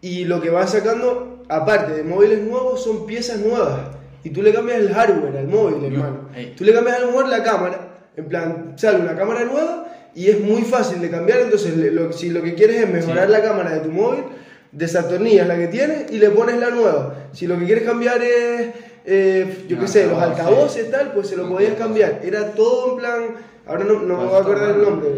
[0.00, 3.80] y lo que vas sacando, aparte de móviles nuevos, son piezas nuevas.
[4.24, 6.28] Y tú le cambias el hardware al móvil, hermano.
[6.34, 6.54] Ey.
[6.56, 7.88] Tú le cambias a lo mejor la cámara.
[8.16, 11.40] En plan, sale una cámara nueva y es muy fácil de cambiar.
[11.40, 14.24] Entonces, lo- si lo que quieres es mejorar la cámara de tu móvil,
[14.72, 17.14] desatornillas la que tienes y le pones la nueva.
[17.32, 18.68] Si lo que quieres cambiar es,
[19.06, 20.46] eh, yo qué Los sé, los altavoces.
[20.46, 22.20] altavoces, tal, pues se lo podías cambiar.
[22.22, 23.22] Era todo en plan
[23.70, 25.08] Ahora no, no me voy a acordar el nombre.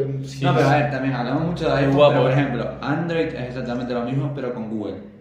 [0.42, 2.34] no, pero a ver, también hablamos mucho de iPhone, guapo, pero por eh.
[2.34, 5.11] ejemplo, Android es exactamente lo mismo, pero con Google.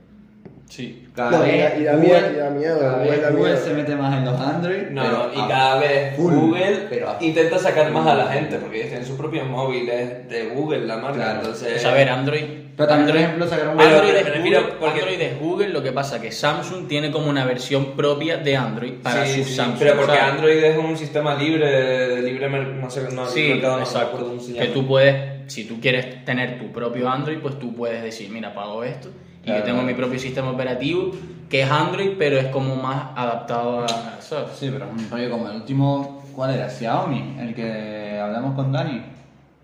[0.72, 1.06] Sí.
[1.14, 3.22] Cada No, y vez da- y da Google, miedo, y da miedo, cada Google vez
[3.22, 3.66] da Google miedo.
[3.66, 4.82] se mete más en los Android.
[4.90, 8.56] No, pero y a cada vez full, Google pero intenta sacar más a la gente,
[8.56, 11.40] porque ellos tienen sus propios móviles de Google, la marca, Claro.
[11.42, 11.76] entonces...
[11.76, 12.44] O sea, a ver, Android.
[12.78, 15.92] Pero también, por Android- ejemplo, sacaron Android, es Google, porque- Android es Google, lo que
[15.92, 19.78] pasa que Samsung tiene como una versión propia de Android para Sí, sus sí, Samsung.
[19.78, 20.34] pero porque ¿sabes?
[20.36, 24.08] Android es un sistema libre, de libre, no sé, no, Sí, mercado, no me exacto.
[24.08, 27.76] acuerdo cómo se Que tú puedes, si tú quieres tener tu propio Android, pues tú
[27.76, 29.10] puedes decir, mira, pago esto
[29.42, 29.60] y Claro.
[29.60, 31.12] yo tengo mi propio sistema operativo
[31.50, 33.88] que es Android, pero es como más adaptado a
[34.22, 34.52] ¿sabes?
[34.58, 36.70] Sí, pero es un rollo como el último, ¿cuál era?
[36.70, 39.02] Xiaomi, el que hablamos con Dani,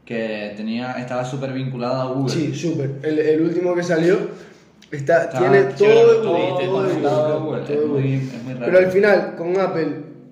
[0.04, 2.34] que tenía, estaba súper vinculado a Google.
[2.34, 3.00] Sí, súper.
[3.04, 4.18] El, el último que salió
[4.92, 8.66] está, Está tiene todo todo todo Google, Google, es es muy raro.
[8.66, 9.88] Pero al final, con Apple,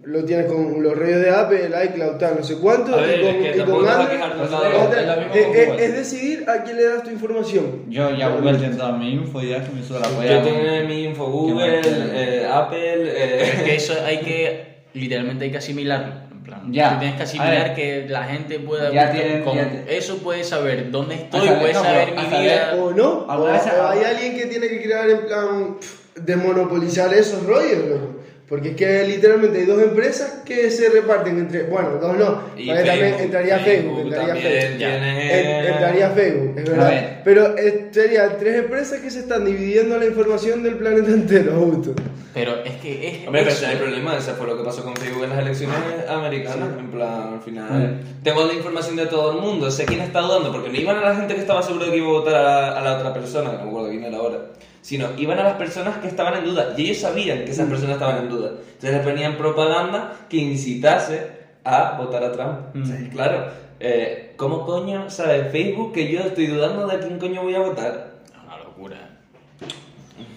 [0.06, 3.24] lo tienes con los rollos de Apple, el iCloud, tal, no sé cuánto, ver, y
[3.24, 7.04] con, es que y con Android, es eh, eh, es decidir a quién le das
[7.04, 7.86] tu información.
[7.90, 10.32] Yo ya Google tiene toda mi info y ya que me hizo la polla.
[10.32, 12.80] Yo tengo mi info Google, eh, Apple...
[12.96, 16.14] Pero es que Eh, eso hay que, literalmente hay que asimilarlo.
[16.32, 16.94] En plan, Ya.
[16.94, 20.44] Tú tienes que asimilar que la gente pueda Ya tienen- con- ya te- eso puede
[20.44, 22.76] saber dónde estoy, puede no, saber mi saber- vida.
[22.80, 25.78] O no, o, ¿Alguna vez o ha- hay alguien que tiene que crear en plan
[26.16, 28.00] de monopolizar esos rollos.
[28.48, 31.64] Porque es que literalmente hay dos empresas que se reparten entre.
[31.64, 32.42] Bueno, dos no.
[32.56, 34.78] Y Porque también Facebook, entraría Facebook, Facebook entraría Facebook.
[34.78, 36.90] tiene- entraría Facebook, es A verdad.
[36.90, 37.22] ver.
[37.24, 41.96] Pero eh, serían tres empresas que se están dividiendo la información del planeta entero, justo.
[42.36, 43.28] Pero es que es.
[43.28, 45.78] Hombre, pero el problema, ese fue lo que pasó con Facebook en las elecciones
[46.08, 50.20] americanas, en plan, al final, tengo la información de todo el mundo, sé quién está
[50.20, 52.36] dudando, porque no iban a la gente que estaba seguro de que iba a votar
[52.36, 54.38] a, a la otra persona, que no me acuerdo quién era ahora,
[54.86, 57.94] sino iban a las personas que estaban en duda, y ellos sabían que esas personas
[57.96, 61.28] estaban en duda, entonces les ponían propaganda que incitase
[61.64, 62.60] a votar a Trump.
[62.76, 63.48] Entonces, claro,
[63.80, 67.62] eh, ¿cómo coño sabe Facebook que yo estoy dudando de a quién coño voy a
[67.62, 68.12] votar?
[68.26, 68.98] Es una locura.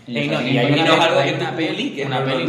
[0.06, 2.46] Y Ey, no, y hay una, algo hay que una peli, una peli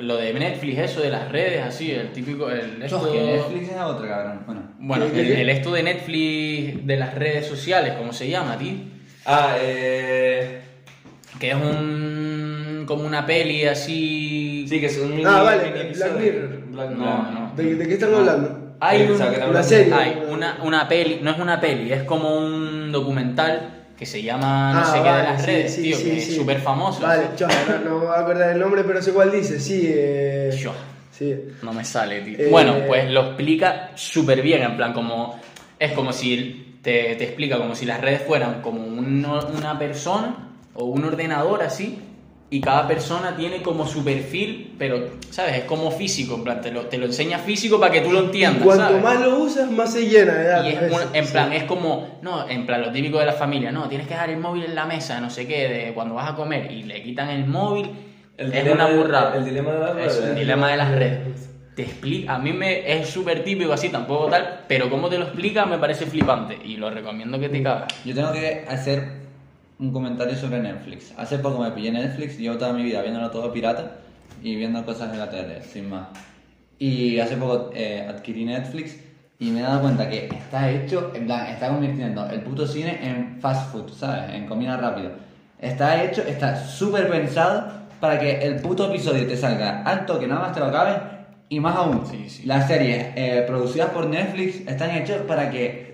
[0.00, 3.80] lo de Netflix, eso de las redes, así, el típico, el esto, que Netflix es
[3.80, 4.42] otra, cabrón.
[4.44, 4.62] Bueno.
[4.78, 8.58] bueno, ¿Qué, qué, el, el esto de Netflix de las redes sociales, ¿cómo se llama,
[8.58, 8.74] tío?
[9.24, 10.60] Ah, eh...
[11.40, 14.66] Que es un como una peli así.
[14.68, 15.24] Sí, que es un mini...
[15.26, 16.18] Ah, vale, mini Black.
[16.18, 16.60] Mirror.
[16.70, 17.32] Black No, Mirror.
[17.32, 17.52] no.
[17.56, 18.74] ¿De, de qué están hablando?
[18.80, 19.92] Hay un- una serie.
[19.94, 24.72] Hay una, una peli, no es una peli, es como un documental que se llama
[24.72, 26.30] no Ah, sé qué de las sí, redes, sí, tío, sí, que sí.
[26.30, 27.02] es súper famoso.
[27.02, 29.82] Vale, chao, no, no me voy a acordar el nombre, pero sé cuál dice, sí.
[29.86, 30.72] Eh, Yo.
[31.10, 31.34] sí.
[31.62, 32.38] No me sale, tío.
[32.38, 35.38] Eh, Bueno, pues lo explica súper bien, en plan, como.
[35.78, 36.78] Es como si.
[36.82, 40.34] Te, te explica como si las redes fueran como uno- una persona
[40.80, 41.98] o un ordenador así,
[42.52, 45.58] y cada persona tiene como su perfil, pero, ¿sabes?
[45.58, 48.24] Es como físico, en plan, te lo, te lo enseña físico para que tú lo
[48.24, 48.64] entiendas.
[48.64, 49.02] Cuanto ¿sabes?
[49.04, 50.66] más lo usas, más se llena de datos.
[50.66, 51.32] Y es un- en sí.
[51.32, 54.30] plan, es como, no, en plan, lo típico de la familia, no, tienes que dejar
[54.30, 57.00] el móvil en la mesa, no sé qué, de cuando vas a comer y le
[57.04, 57.88] quitan el móvil,
[58.36, 59.36] El es una de- burrada.
[59.36, 60.30] el dilema de las Es redes.
[60.30, 61.50] un dilema de las redes.
[61.76, 65.26] Te explica, a mí me es súper típico así, tampoco tal, pero como te lo
[65.26, 67.94] explica me parece flipante y lo recomiendo que te cagas.
[68.04, 69.19] Yo tengo que hacer
[69.80, 71.12] un comentario sobre Netflix.
[71.16, 73.96] Hace poco me pillé Netflix, llevo toda mi vida viéndolo todo pirata
[74.42, 76.08] y viendo cosas en la tele, sin más.
[76.78, 78.96] Y hace poco eh, adquirí Netflix
[79.38, 82.98] y me he dado cuenta que está hecho, en plan, está convirtiendo el puto cine
[83.02, 84.34] en fast food, ¿sabes?
[84.34, 85.12] En comida rápida.
[85.58, 90.42] Está hecho, está súper pensado para que el puto episodio te salga alto, que nada
[90.42, 90.96] más te lo acabes
[91.48, 92.06] y más aún.
[92.06, 92.46] Sí, sí.
[92.46, 95.89] Las series eh, producidas por Netflix están hechas para que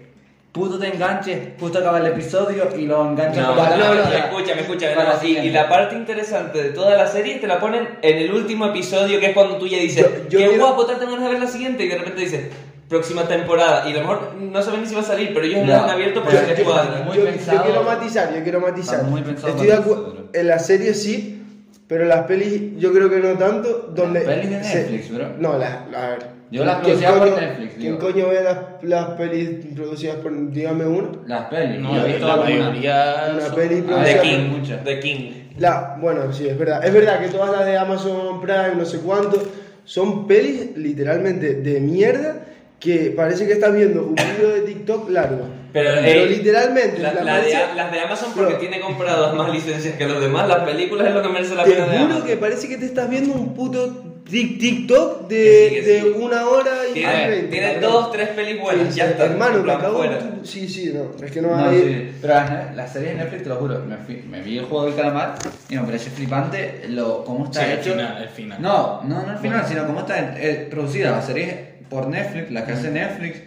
[0.57, 4.01] puto te enganches, justo acaba el episodio y lo enganchas No, por la no, no,
[4.03, 4.19] otra.
[4.19, 4.95] escúchame, escúchame.
[4.95, 7.87] Para no, la y, y la parte interesante de toda la serie te la ponen
[8.03, 10.87] en el último episodio, que es cuando tú ya dices, Yo- yo qué quiero- guapo,
[10.87, 12.41] te tengo ganas de ver la siguiente, y de repente dices,
[12.89, 15.61] próxima temporada, y a lo mejor no saben ni si va a salir, pero ellos
[15.61, 17.03] No, lo han abierto por cuadra.
[17.05, 18.95] muy yo, yo quiero matizar, yo quiero matizar.
[18.97, 20.29] Está muy pensado Estoy de para el acuerdo.
[20.33, 21.43] En las series sí,
[21.89, 23.91] pero las pelis yo creo que no tanto.
[23.95, 25.29] Donde pelis de se- Netflix, bro?
[25.39, 25.89] No, las.
[25.91, 26.36] La, a ver.
[26.51, 27.99] Yo las ¿Quién producía por Netflix, ¿Quién digo.
[27.99, 30.51] coño ve las, las pelis producidas por.
[30.53, 31.11] Dígame uno?
[31.27, 31.81] Las pelis.
[31.81, 34.85] No, he visto la mayoría Una son- peli A The ver, producida King, muchas.
[34.85, 35.31] The King.
[35.59, 36.85] La, bueno, sí, es verdad.
[36.85, 39.43] Es verdad que todas las de Amazon Prime, no sé cuánto,
[39.85, 42.45] son pelis literalmente de mierda
[42.79, 45.49] que parece que estás viendo un vídeo de TikTok largo.
[45.73, 48.61] Pero, eh, literalmente, la- la la de- las de Amazon porque Bro.
[48.61, 51.73] tiene compradas más licencias que los demás, las películas es lo que merece la Te
[51.73, 52.27] pena de juro Amazon.
[52.27, 55.37] que parece que te estás viendo un puto TikTok de,
[55.85, 56.13] de sí.
[56.17, 59.25] una hora y Tiene, tiene dos, tres pelis buenas, Sí, ya sí, está.
[59.27, 60.03] Hermano, me acabo
[60.43, 61.25] Sí, sí, no.
[61.25, 61.81] Es que no, No, hay.
[61.81, 64.65] sí, pero las, las series de Netflix, te lo juro, me, fui- me vi el
[64.65, 65.35] juego del calamar
[65.69, 67.91] y me parece flipante lo, cómo está Sí, el hecho.
[67.93, 68.63] final, el final.
[68.63, 72.67] No, no, no el final, sino cómo está eh, producida la serie por Netflix, la
[72.67, 73.39] que hace Netflix,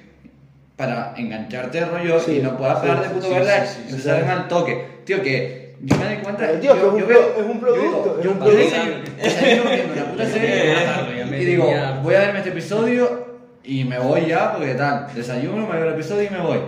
[0.77, 3.73] para engancharte el rollo Sí, y no puedas parar sí, de puto sí, verla, sí,
[3.75, 4.01] sí, y te sí.
[4.07, 4.85] salen al toque.
[5.03, 6.47] Tío, que yo me doy cuenta.
[6.47, 8.43] Pero, tío, que es un yo pro- es un producto, Yo, es yo, un yo
[8.43, 8.57] producto.
[8.75, 11.71] desayuno- desayuno viendo una puta serie me y digo,
[12.03, 13.27] voy a verme este episodio
[13.63, 16.59] y me voy ya, porque tal, desayuno, me veo el episodio y me voy.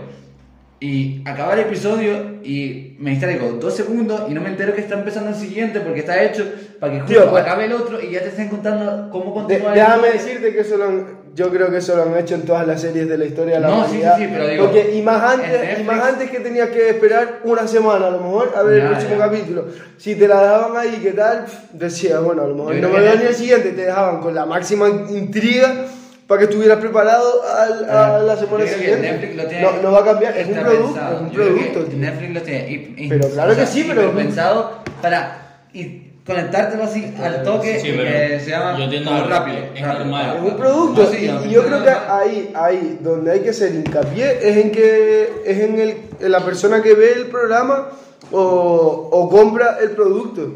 [0.83, 4.95] Y acaba el episodio y me distraigo dos segundos y no me entero que está
[4.95, 6.43] empezando el siguiente porque está hecho
[6.79, 9.59] para que justo Tío, pues- acabe el otro y ya te estén contando cómo De-
[9.59, 12.33] continúa el déjame decirte que eso lo han- yo creo que eso lo han hecho
[12.33, 14.17] en todas las series de la historia de la No, sí, humanidad.
[14.17, 16.89] sí, sí, pero digo, Porque, y más antes, y Netflix- más antes que tenías que
[16.89, 19.19] esperar una semana a lo mejor a ver el Ya, próximo ya.
[19.19, 19.65] capítulo.
[19.97, 21.45] Si te la daban ahí, ¿qué tal?
[21.73, 24.33] Decías, bueno, a lo mejor Yo no me veo ni el siguiente, te dejaban con
[24.33, 25.85] la máxima intriga
[26.31, 29.11] para que estuvieras preparado al- a la semana Yo creo que siguiente.
[29.11, 31.15] Netflix lo tiene no, no va a cambiar, es un pensado.
[31.15, 31.85] es un Yo producto.
[31.97, 32.69] Netflix lo tiene.
[32.71, 34.71] y- y- Pero claro que sí, pero- pensado
[35.01, 39.57] para y conectártelo así al toque Sí, que se llama yo entiendo como rápido.
[39.75, 40.05] es rápido.
[40.05, 40.35] normal.
[40.37, 41.17] Es un producto No, sí,
[41.47, 45.59] y, yo creo que ahí, ahí donde hay que hacer hincapié es en que es
[45.59, 47.89] en, el, en la persona que ve el programa
[48.31, 50.49] o, o compra el producto.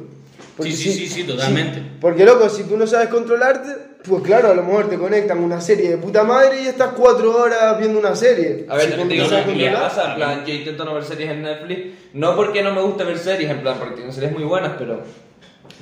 [0.62, 1.82] Sí, sí, sí, sí, totalmente.
[2.00, 3.70] porque loco, si tú no sabes controlarte,
[4.08, 7.36] pues claro, a lo mejor te conectan una serie de puta madre y estás cuatro
[7.38, 8.66] horas viendo una serie.
[8.70, 10.86] A ver, Si te tú no digo sabes que me pasa, en plan, yo intento
[10.86, 11.80] no ver series en Netflix,
[12.14, 15.02] no porque no me guste ver series, en plan, porque tienen series muy buenas, pero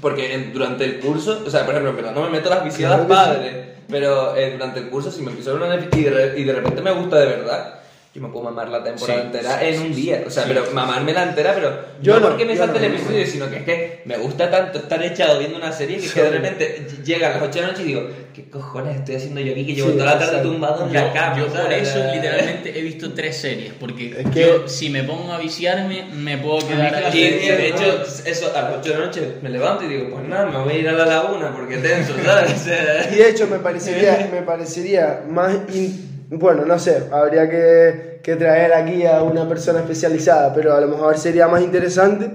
[0.01, 3.05] porque en- durante el curso, o sea, por ejemplo, pero no me meto las viciadas
[3.05, 3.30] Claro sí.
[3.38, 3.53] padres,
[3.89, 6.39] pero eh, durante el curso si me empiezo a ver una Netflix y de, re-
[6.39, 7.80] y de repente me gusta de verdad,
[8.14, 10.49] yo me puedo mamar la temporada Sí, entera sí, en un día, o sea, Sí.
[10.53, 12.86] pero mamarme la entera, pero Yo no, no, porque me salte no.
[12.86, 16.07] el episodio, sino que es que me gusta tanto estar echado viendo una serie que,
[16.07, 19.16] que de repente llega a las 8 de la noche y digo, ¿qué cojones estoy
[19.16, 20.49] haciendo yo aquí que llevo Sí, toda la tarde exacto.
[20.51, 21.38] tumbado en Yo, la cama?
[21.39, 25.34] yo por eso literalmente he visto tres series, porque Es que- yo si me pongo
[25.34, 27.47] a viciarme me puedo quedar que Y, y aquí.
[27.49, 30.45] de hecho, eso, a las 8 de la noche me levanto y digo, pues nada,
[30.51, 32.64] me voy a ir a la laguna porque tenso, ¿sabes?
[33.11, 35.55] Y de hecho me parecería, me parecería más...
[35.74, 40.81] in- bueno, no sé, habría que, que traer aquí a una persona especializada, pero a
[40.81, 42.29] lo mejor sería más interesante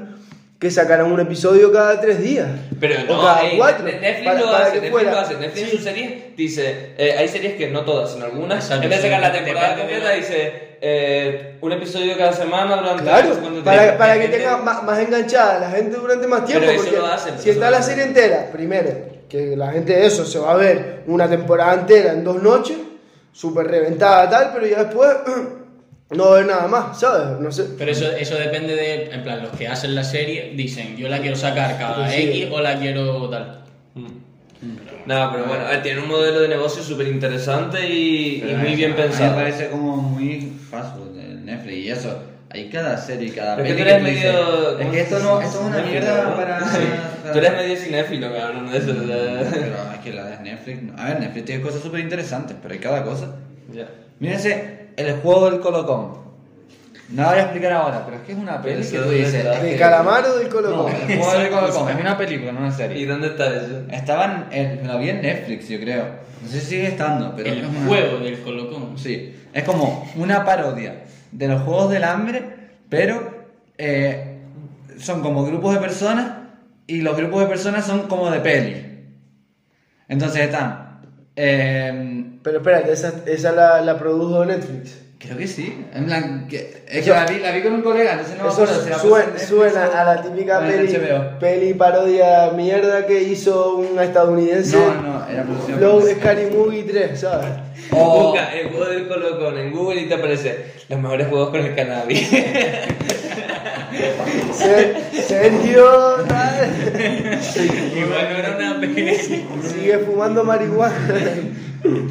[0.58, 2.48] que sacaran un episodio cada tres días.
[2.80, 3.84] Pero o no, cada ey, cuatro.
[3.84, 5.34] Ne- Netflix para- lo para hace, que Netflix fuera- lo hace.
[5.36, 8.90] Netflix en sus series dice, eh, hay series que no todas, sino algunas, Exacto, en
[8.90, 13.30] vez de sacar la sí, temporada completa, dice eh, un episodio cada semana durante Claro,
[13.64, 16.66] para, para que Depende- tenga más, más enganchada la gente durante más tiempo.
[16.66, 18.90] Pero eso porque lo hacen, si está lo la serie entera, primero,
[19.28, 22.76] que la gente de eso se va a ver una temporada entera en dos noches,
[23.38, 25.10] súper reventada tal, pero ya después
[26.10, 27.38] no ver nada más, ¿sabes?
[27.38, 27.66] No sé.
[27.78, 31.20] Pero eso, eso depende de, en plan, los que hacen la serie dicen, yo la
[31.20, 32.22] quiero sacar cada Sí.
[32.22, 33.62] X o la quiero tal.
[35.06, 38.96] No, pero bueno, ver, tiene un modelo de negocio súper interesante y, y muy bien
[38.96, 39.36] pensado.
[39.36, 42.18] me parece como muy fácil de Netflix y eso.
[42.50, 45.18] Hay cada serie, cada Pero es que tú eres tú dices, medio- Es que esto
[45.18, 46.36] no, esto es una mierda ¿no?
[46.36, 46.58] para.
[46.60, 48.90] Para- Tú eres medio cinéfilo, cabrón, de eso.
[48.90, 49.50] o sea.
[49.50, 50.82] Pero es que la de Netflix.
[50.82, 50.94] no.
[51.02, 53.34] A ver, Netflix tiene cosas súper interesantes, pero hay cada cosa.
[53.74, 53.86] Ya.
[54.18, 56.26] Mírense el juego del Colocón.
[57.10, 59.16] No la voy a explicar ahora, pero es que es una peli que tú de
[59.16, 59.44] dices.
[59.62, 60.92] ¿De que- calamar o del No, colocón?
[61.08, 61.88] el juego del Colocón.
[61.90, 63.06] Es una película, no una ¿Y serie.
[63.06, 63.82] dónde está eso?
[63.90, 66.04] Estaban en, la vi en Netflix, yo creo.
[66.42, 67.50] No sé si sigue estando, pero.
[67.50, 68.96] el es una- juego del colocón.
[68.98, 70.94] Sí, es como una parodia
[71.32, 72.42] de los Juegos del Hambre,
[72.88, 74.38] pero eh,
[74.98, 76.32] son como grupos de personas
[76.86, 78.84] y los grupos de personas son como de peli.
[80.08, 81.00] Entonces están...
[81.36, 84.98] eh, Pero espérate, esa, esa la, la produjo Netflix.
[85.18, 85.84] creo que sí.
[85.92, 88.50] En plan, que, es que la vi, la vi con un colega, entonces no me
[88.50, 90.98] acuerdo si la puse suena, Netflix a la típica peli,
[91.38, 94.76] peli parodia mierda que hizo un estadounidense.
[94.78, 96.20] No, no, era producción francesa.
[96.20, 97.48] Scary Movie 3, ¿sabes?
[97.92, 101.60] O- Busca el juego del colocón en Google y te aparece los mejores juegos con
[101.60, 102.28] el cannabis.
[104.52, 105.86] Se- Sergio.
[107.96, 109.14] Igual no era una peli.
[109.16, 110.94] sigue fumando marihuana.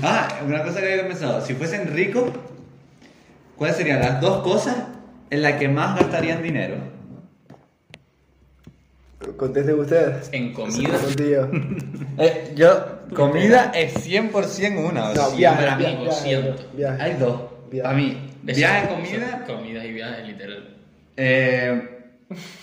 [0.04, 2.32] Ah, una cosa que había pensado, si fuesen ricos,
[3.58, 4.76] ¿cuáles serían las dos cosas
[5.30, 6.76] en las que más gastarían dinero?
[9.36, 10.30] Contesten ustedes.
[10.32, 10.98] En comida.
[12.20, 15.14] Eh, yo, comida es 100% una.
[15.14, 16.64] No, viaje, para mí, viaje, lo siento.
[16.74, 17.04] viaje.
[17.04, 17.42] Hay dos.
[17.70, 17.84] Viaje.
[17.84, 19.44] Para mí, viaje, comida.
[19.46, 20.76] Comidas y viajes, literal.
[21.16, 21.98] Eh,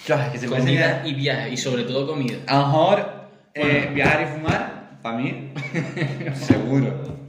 [0.06, 2.38] ya, es que se me Comida y viajes, y sobre todo comida.
[2.48, 3.06] A lo mejor
[3.54, 5.52] eh, viajar y fumar, para mí,
[6.34, 7.23] seguro.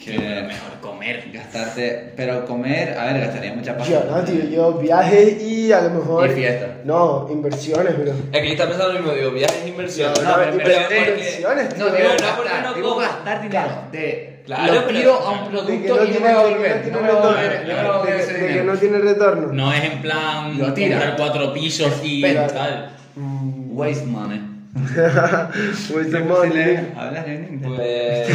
[0.00, 1.24] Es pero que mejor comer.
[1.32, 3.92] gastarte, pero comer, a ver, gastaría mucha pasta.
[3.92, 6.30] Yo no, tío, yo viajes y a lo mejor.
[6.30, 6.66] Y fiesta.
[6.84, 8.12] No, inversiones, bro.
[8.36, 10.22] Aquí está pensando lo mismo, digo, viajes e inversiones.
[10.22, 11.94] No, pero- inver- pero- inversiones, No, tío.
[11.96, 13.68] digo, no, gastar, porque no digo gastar dinero.
[13.92, 16.34] De, Claro, lo pero- tiro a un De que producto no y no tiene- me
[16.34, 16.86] va a que volver.
[16.86, 17.50] no No me va a volver.
[17.50, 17.74] retorno.
[17.76, 19.52] No me va a ese que- que no tiene retorno.
[19.52, 20.96] No es en plan Lo tira.
[20.98, 22.90] comprar cuatro pisos y Pero- tal.
[23.16, 24.40] Waste money.
[24.74, 26.92] With the ¿Cómo se money.
[26.96, 28.28] ¿Hablas de inglés?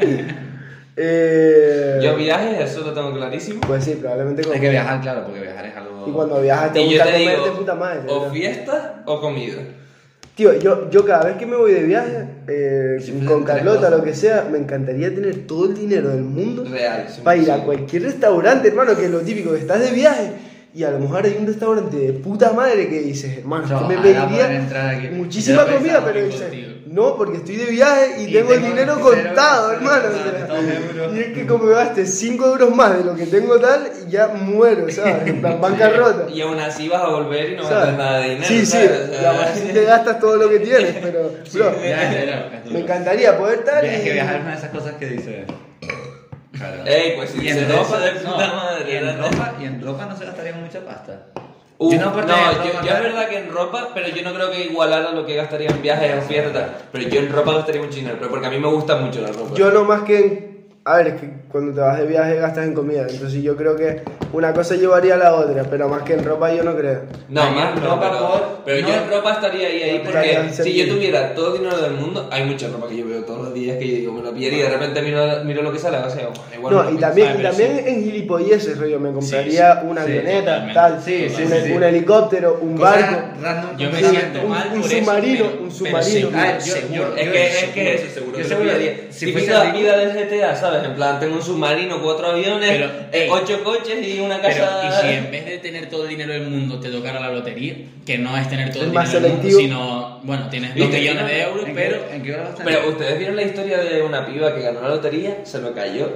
[0.00, 0.36] Pues.
[0.98, 3.60] Eh, Yo viajes, eso lo tengo clarísimo.
[3.66, 6.04] Pues sí, probablemente con Hay que viajar, claro, porque viajar es algo.
[6.08, 8.00] Y cuando viajas te Y yo gusta te comer de digo, puta madre.
[8.08, 8.32] o ¿verdad?
[8.32, 9.56] fiesta o comida.
[10.34, 14.14] Tío, yo, yo cada vez que me voy de viaje, eh, con Carlota, lo que
[14.14, 17.06] sea, me encantaría tener todo el dinero del mundo Real.
[17.24, 20.32] para ir a cualquier restaurante, hermano, que es lo típico, que estás de viaje
[20.74, 23.82] y a lo mejor hay un restaurante de puta madre que dices, hermano, No, es
[23.82, 26.42] que me pediría muchísima Yo comida, pero dices.
[26.96, 30.08] No, porque estoy de viaje y, Y tengo el dinero contado, hermano.
[31.14, 34.28] y es que como me gaste 5 euros más de lo que tengo tal, ya
[34.28, 35.26] muero, ¿sabes?
[35.26, 36.30] En plan, bancarrota.
[36.30, 38.46] Y aún así vas a volver y no vas a tener nada de dinero.
[38.46, 42.50] Sí, sí, sea, y te gastas todo lo que tienes, pero, bro, Ya, ya, ya.
[42.56, 42.74] Es duro.
[42.74, 44.12] me encantaría poder estar Es que y...
[44.14, 45.44] viajar es una de esas cosas que dice.
[46.52, 46.86] Claro.
[46.86, 49.30] Ey, pues si y en dices ropa, de puta no, madre, y en ¿verdad?
[49.30, 51.26] ropa, y en ropa no se gastaría mucha pasta.
[51.78, 55.12] Uh, Yo no, yo, es verdad que en ropa, pero yo no creo que igualara
[55.12, 56.70] lo que gastaría en viajes o fiestas.
[56.90, 59.28] Pero yo en ropa gastaría mucho dinero, pero porque a mí me gusta mucho la
[59.28, 59.54] ropa.
[59.54, 60.56] Yo no más que en...
[60.84, 63.76] A ver, es que cuando te vas de viaje gastas en comida, entonces yo creo
[63.76, 67.02] que una cosa llevaría a la otra, pero más que en ropa yo no creo.
[67.28, 69.98] No, Ay, más no, ropa pero, por- pero yo no- en ropa estaría ahí, ahí
[69.98, 73.06] no porque si yo tuviera todo el dinero del mundo, hay mucha ropa que yo
[73.06, 75.62] veo todos los días que yo digo, me la pillaría y de repente miro, miro
[75.62, 77.82] lo que sale, o sea, igual No, y lo también, Ah, y también sí.
[77.90, 80.74] en gilipolleces, rollo, me compraría una sí, avioneta, totalmente.
[80.74, 81.72] tal, Sí, sí, un, sí, sí.
[81.72, 85.44] un helicóptero, un Cosas barco, random Yo me siento un- mal un por eso, submarino,
[85.46, 86.02] pero- un submarino.
[86.02, 86.96] seguro, Ah, yo- seguro.
[86.96, 89.96] yo- Es que, es que eso seguro Yo que seguro- lo si fuese rico- vida
[89.96, 90.84] del GTA, ¿sabes?
[90.84, 93.28] En plan, tengo un submarino, cuatro aviones, Pero, ey.
[93.30, 95.02] ocho coches y una Pero, casa...
[95.04, 97.74] y si en vez de tener todo el dinero del mundo te tocara la lotería,
[98.04, 99.60] que no es tener todo Es el dinero del mundo, selectivo.
[99.60, 102.52] sino, bueno, tienes dos millones de euros, ¿En qué- pero ¿En qué hora vas a
[102.54, 102.66] estar?
[102.66, 106.10] Pero ustedes vieron la historia de una piba que ganó la lotería, se lo cayó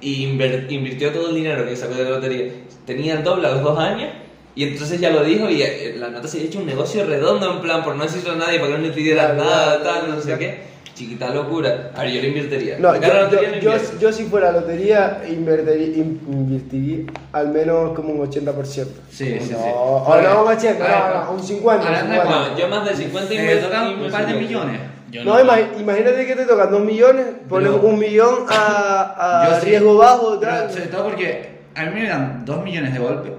[0.00, 2.52] y invirtió todo el dinero que sacó de la lotería.
[2.84, 4.10] Tenía el doble a los dos años
[4.54, 7.52] y entonces ya lo dijo y eh, la nota se había hecho un negocio redondo
[7.52, 10.20] en plan por no decirlo a nadie, para que no le pidieran nada, tal, no
[10.20, 10.75] sé qué.
[10.96, 11.90] Chiquita locura.
[11.94, 12.78] A ver, yo lo invertiría.
[12.78, 18.14] No, Me yo, lotería, yo, yo, si fuera lotería invertiría, in- invertiría al menos como
[18.14, 18.86] un 80%.
[19.10, 19.52] Sí, sí, sí.
[19.52, 21.82] No, o no un 80, A ver, no, no, un 50.
[21.86, 22.48] un hablando de 50.
[22.48, 24.80] No, yo más de 50 Me inverto- tocan un par de millones.
[25.10, 29.60] yo No, ima- imagínate que te tocan 2 millones, pones un millón a, a Yo
[29.60, 29.66] sí.
[29.66, 30.70] riesgo bajo, Pero tal.
[30.70, 33.32] sobre todo porque a mí me dan dos millones de golpe.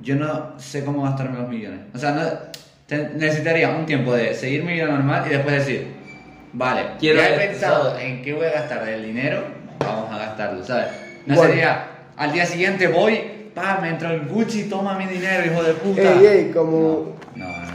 [0.00, 1.80] Yo no sé cómo gastarme los millones.
[1.94, 2.22] O sea, no,
[2.86, 6.00] te- necesitaría un tiempo de seguir mi vida normal y después decir,
[6.52, 8.04] vale, Quiero ya he pensado ¿sabes?
[8.04, 9.42] en qué voy a gastar el dinero,
[9.78, 10.86] vamos a gastarlo, ¿sabes?
[11.26, 11.50] No Bueno.
[11.50, 11.86] sería,
[12.16, 13.20] al día siguiente voy,
[13.54, 16.02] pa, me entro el Gucci, toma mi dinero, hijo de puta.
[16.02, 17.72] Ey, ey, como No, no, no.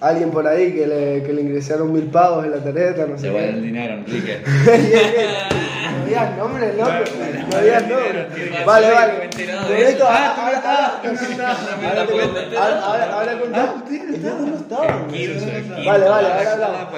[0.00, 3.22] alguien por ahí que le, que le ingresaron mil pavos en la tarjeta, no sé
[3.26, 4.42] Se va el dinero, Enrique.
[4.66, 5.26] Ey, ey, ey,
[6.00, 6.90] No digas nombre, loco.
[7.52, 8.26] No digas nombre.
[8.64, 9.12] Vale, vale.
[9.88, 10.06] eso.
[10.06, 11.00] ahora, ahora, ahora,
[11.88, 12.32] ahora, te puedo cuento.
[12.34, 12.58] meter.
[12.58, 13.74] ahora, ahora, ahora contamos.
[13.88, 15.06] Ah, no estaban.
[15.84, 16.88] Vale, vale, Ah, ahora hablamos.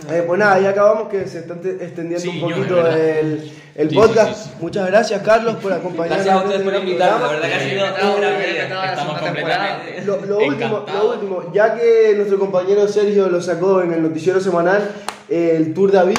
[0.00, 0.12] Pues.
[0.18, 3.88] Eh, pues nada, ya acabamos que se está te- extendiendo Sí, un poquito el, el
[3.90, 4.34] Sí, podcast.
[4.34, 4.56] sí, sí, sí.
[4.60, 6.24] Muchas gracias, Carlos, por acompañarnos.
[6.24, 7.86] Gracias a ustedes este por gran invitarme, la verdad que ha sido.
[7.86, 13.92] Estamos completamente Lo, lo último, lo último, ya que nuestro compañero Sergio lo sacó en
[13.92, 14.90] el noticiero semanal,
[15.28, 16.18] el Tour David,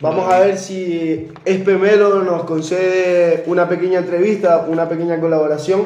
[0.00, 5.84] vamos a ver si Espemelo nos concede una pequeña entrevista, una pequeña colaboración,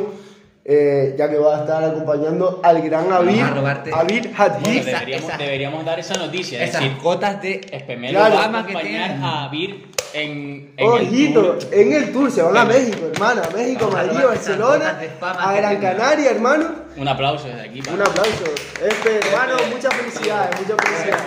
[0.64, 3.52] eh, ya que va a estar acompañando al gran Avir, Avir
[3.92, 4.84] Bueno, Hadid.
[4.84, 8.34] deberíamos, esa- deberíamos dar esa noticia, es Esas decir, gotas de Espemelo Claro.
[8.36, 11.58] va a acompañar a Vir en, en el Ojito, tour.
[11.72, 15.00] en el tour se van a México, hermano, a México, Vamos Madrid, Barcelona,
[15.40, 15.80] a Gran.
[15.80, 16.70] Canaria, hermano.
[16.96, 17.80] Un aplauso desde aquí.
[17.80, 18.44] para- Un aplauso.
[18.86, 21.24] Este, hermano, muchas felicidades, muchas felicidades.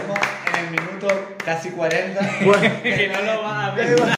[0.54, 1.08] en el minuto
[1.44, 2.22] casi 40.
[2.46, 2.62] Bueno.
[2.84, 4.16] que no lo van a ver.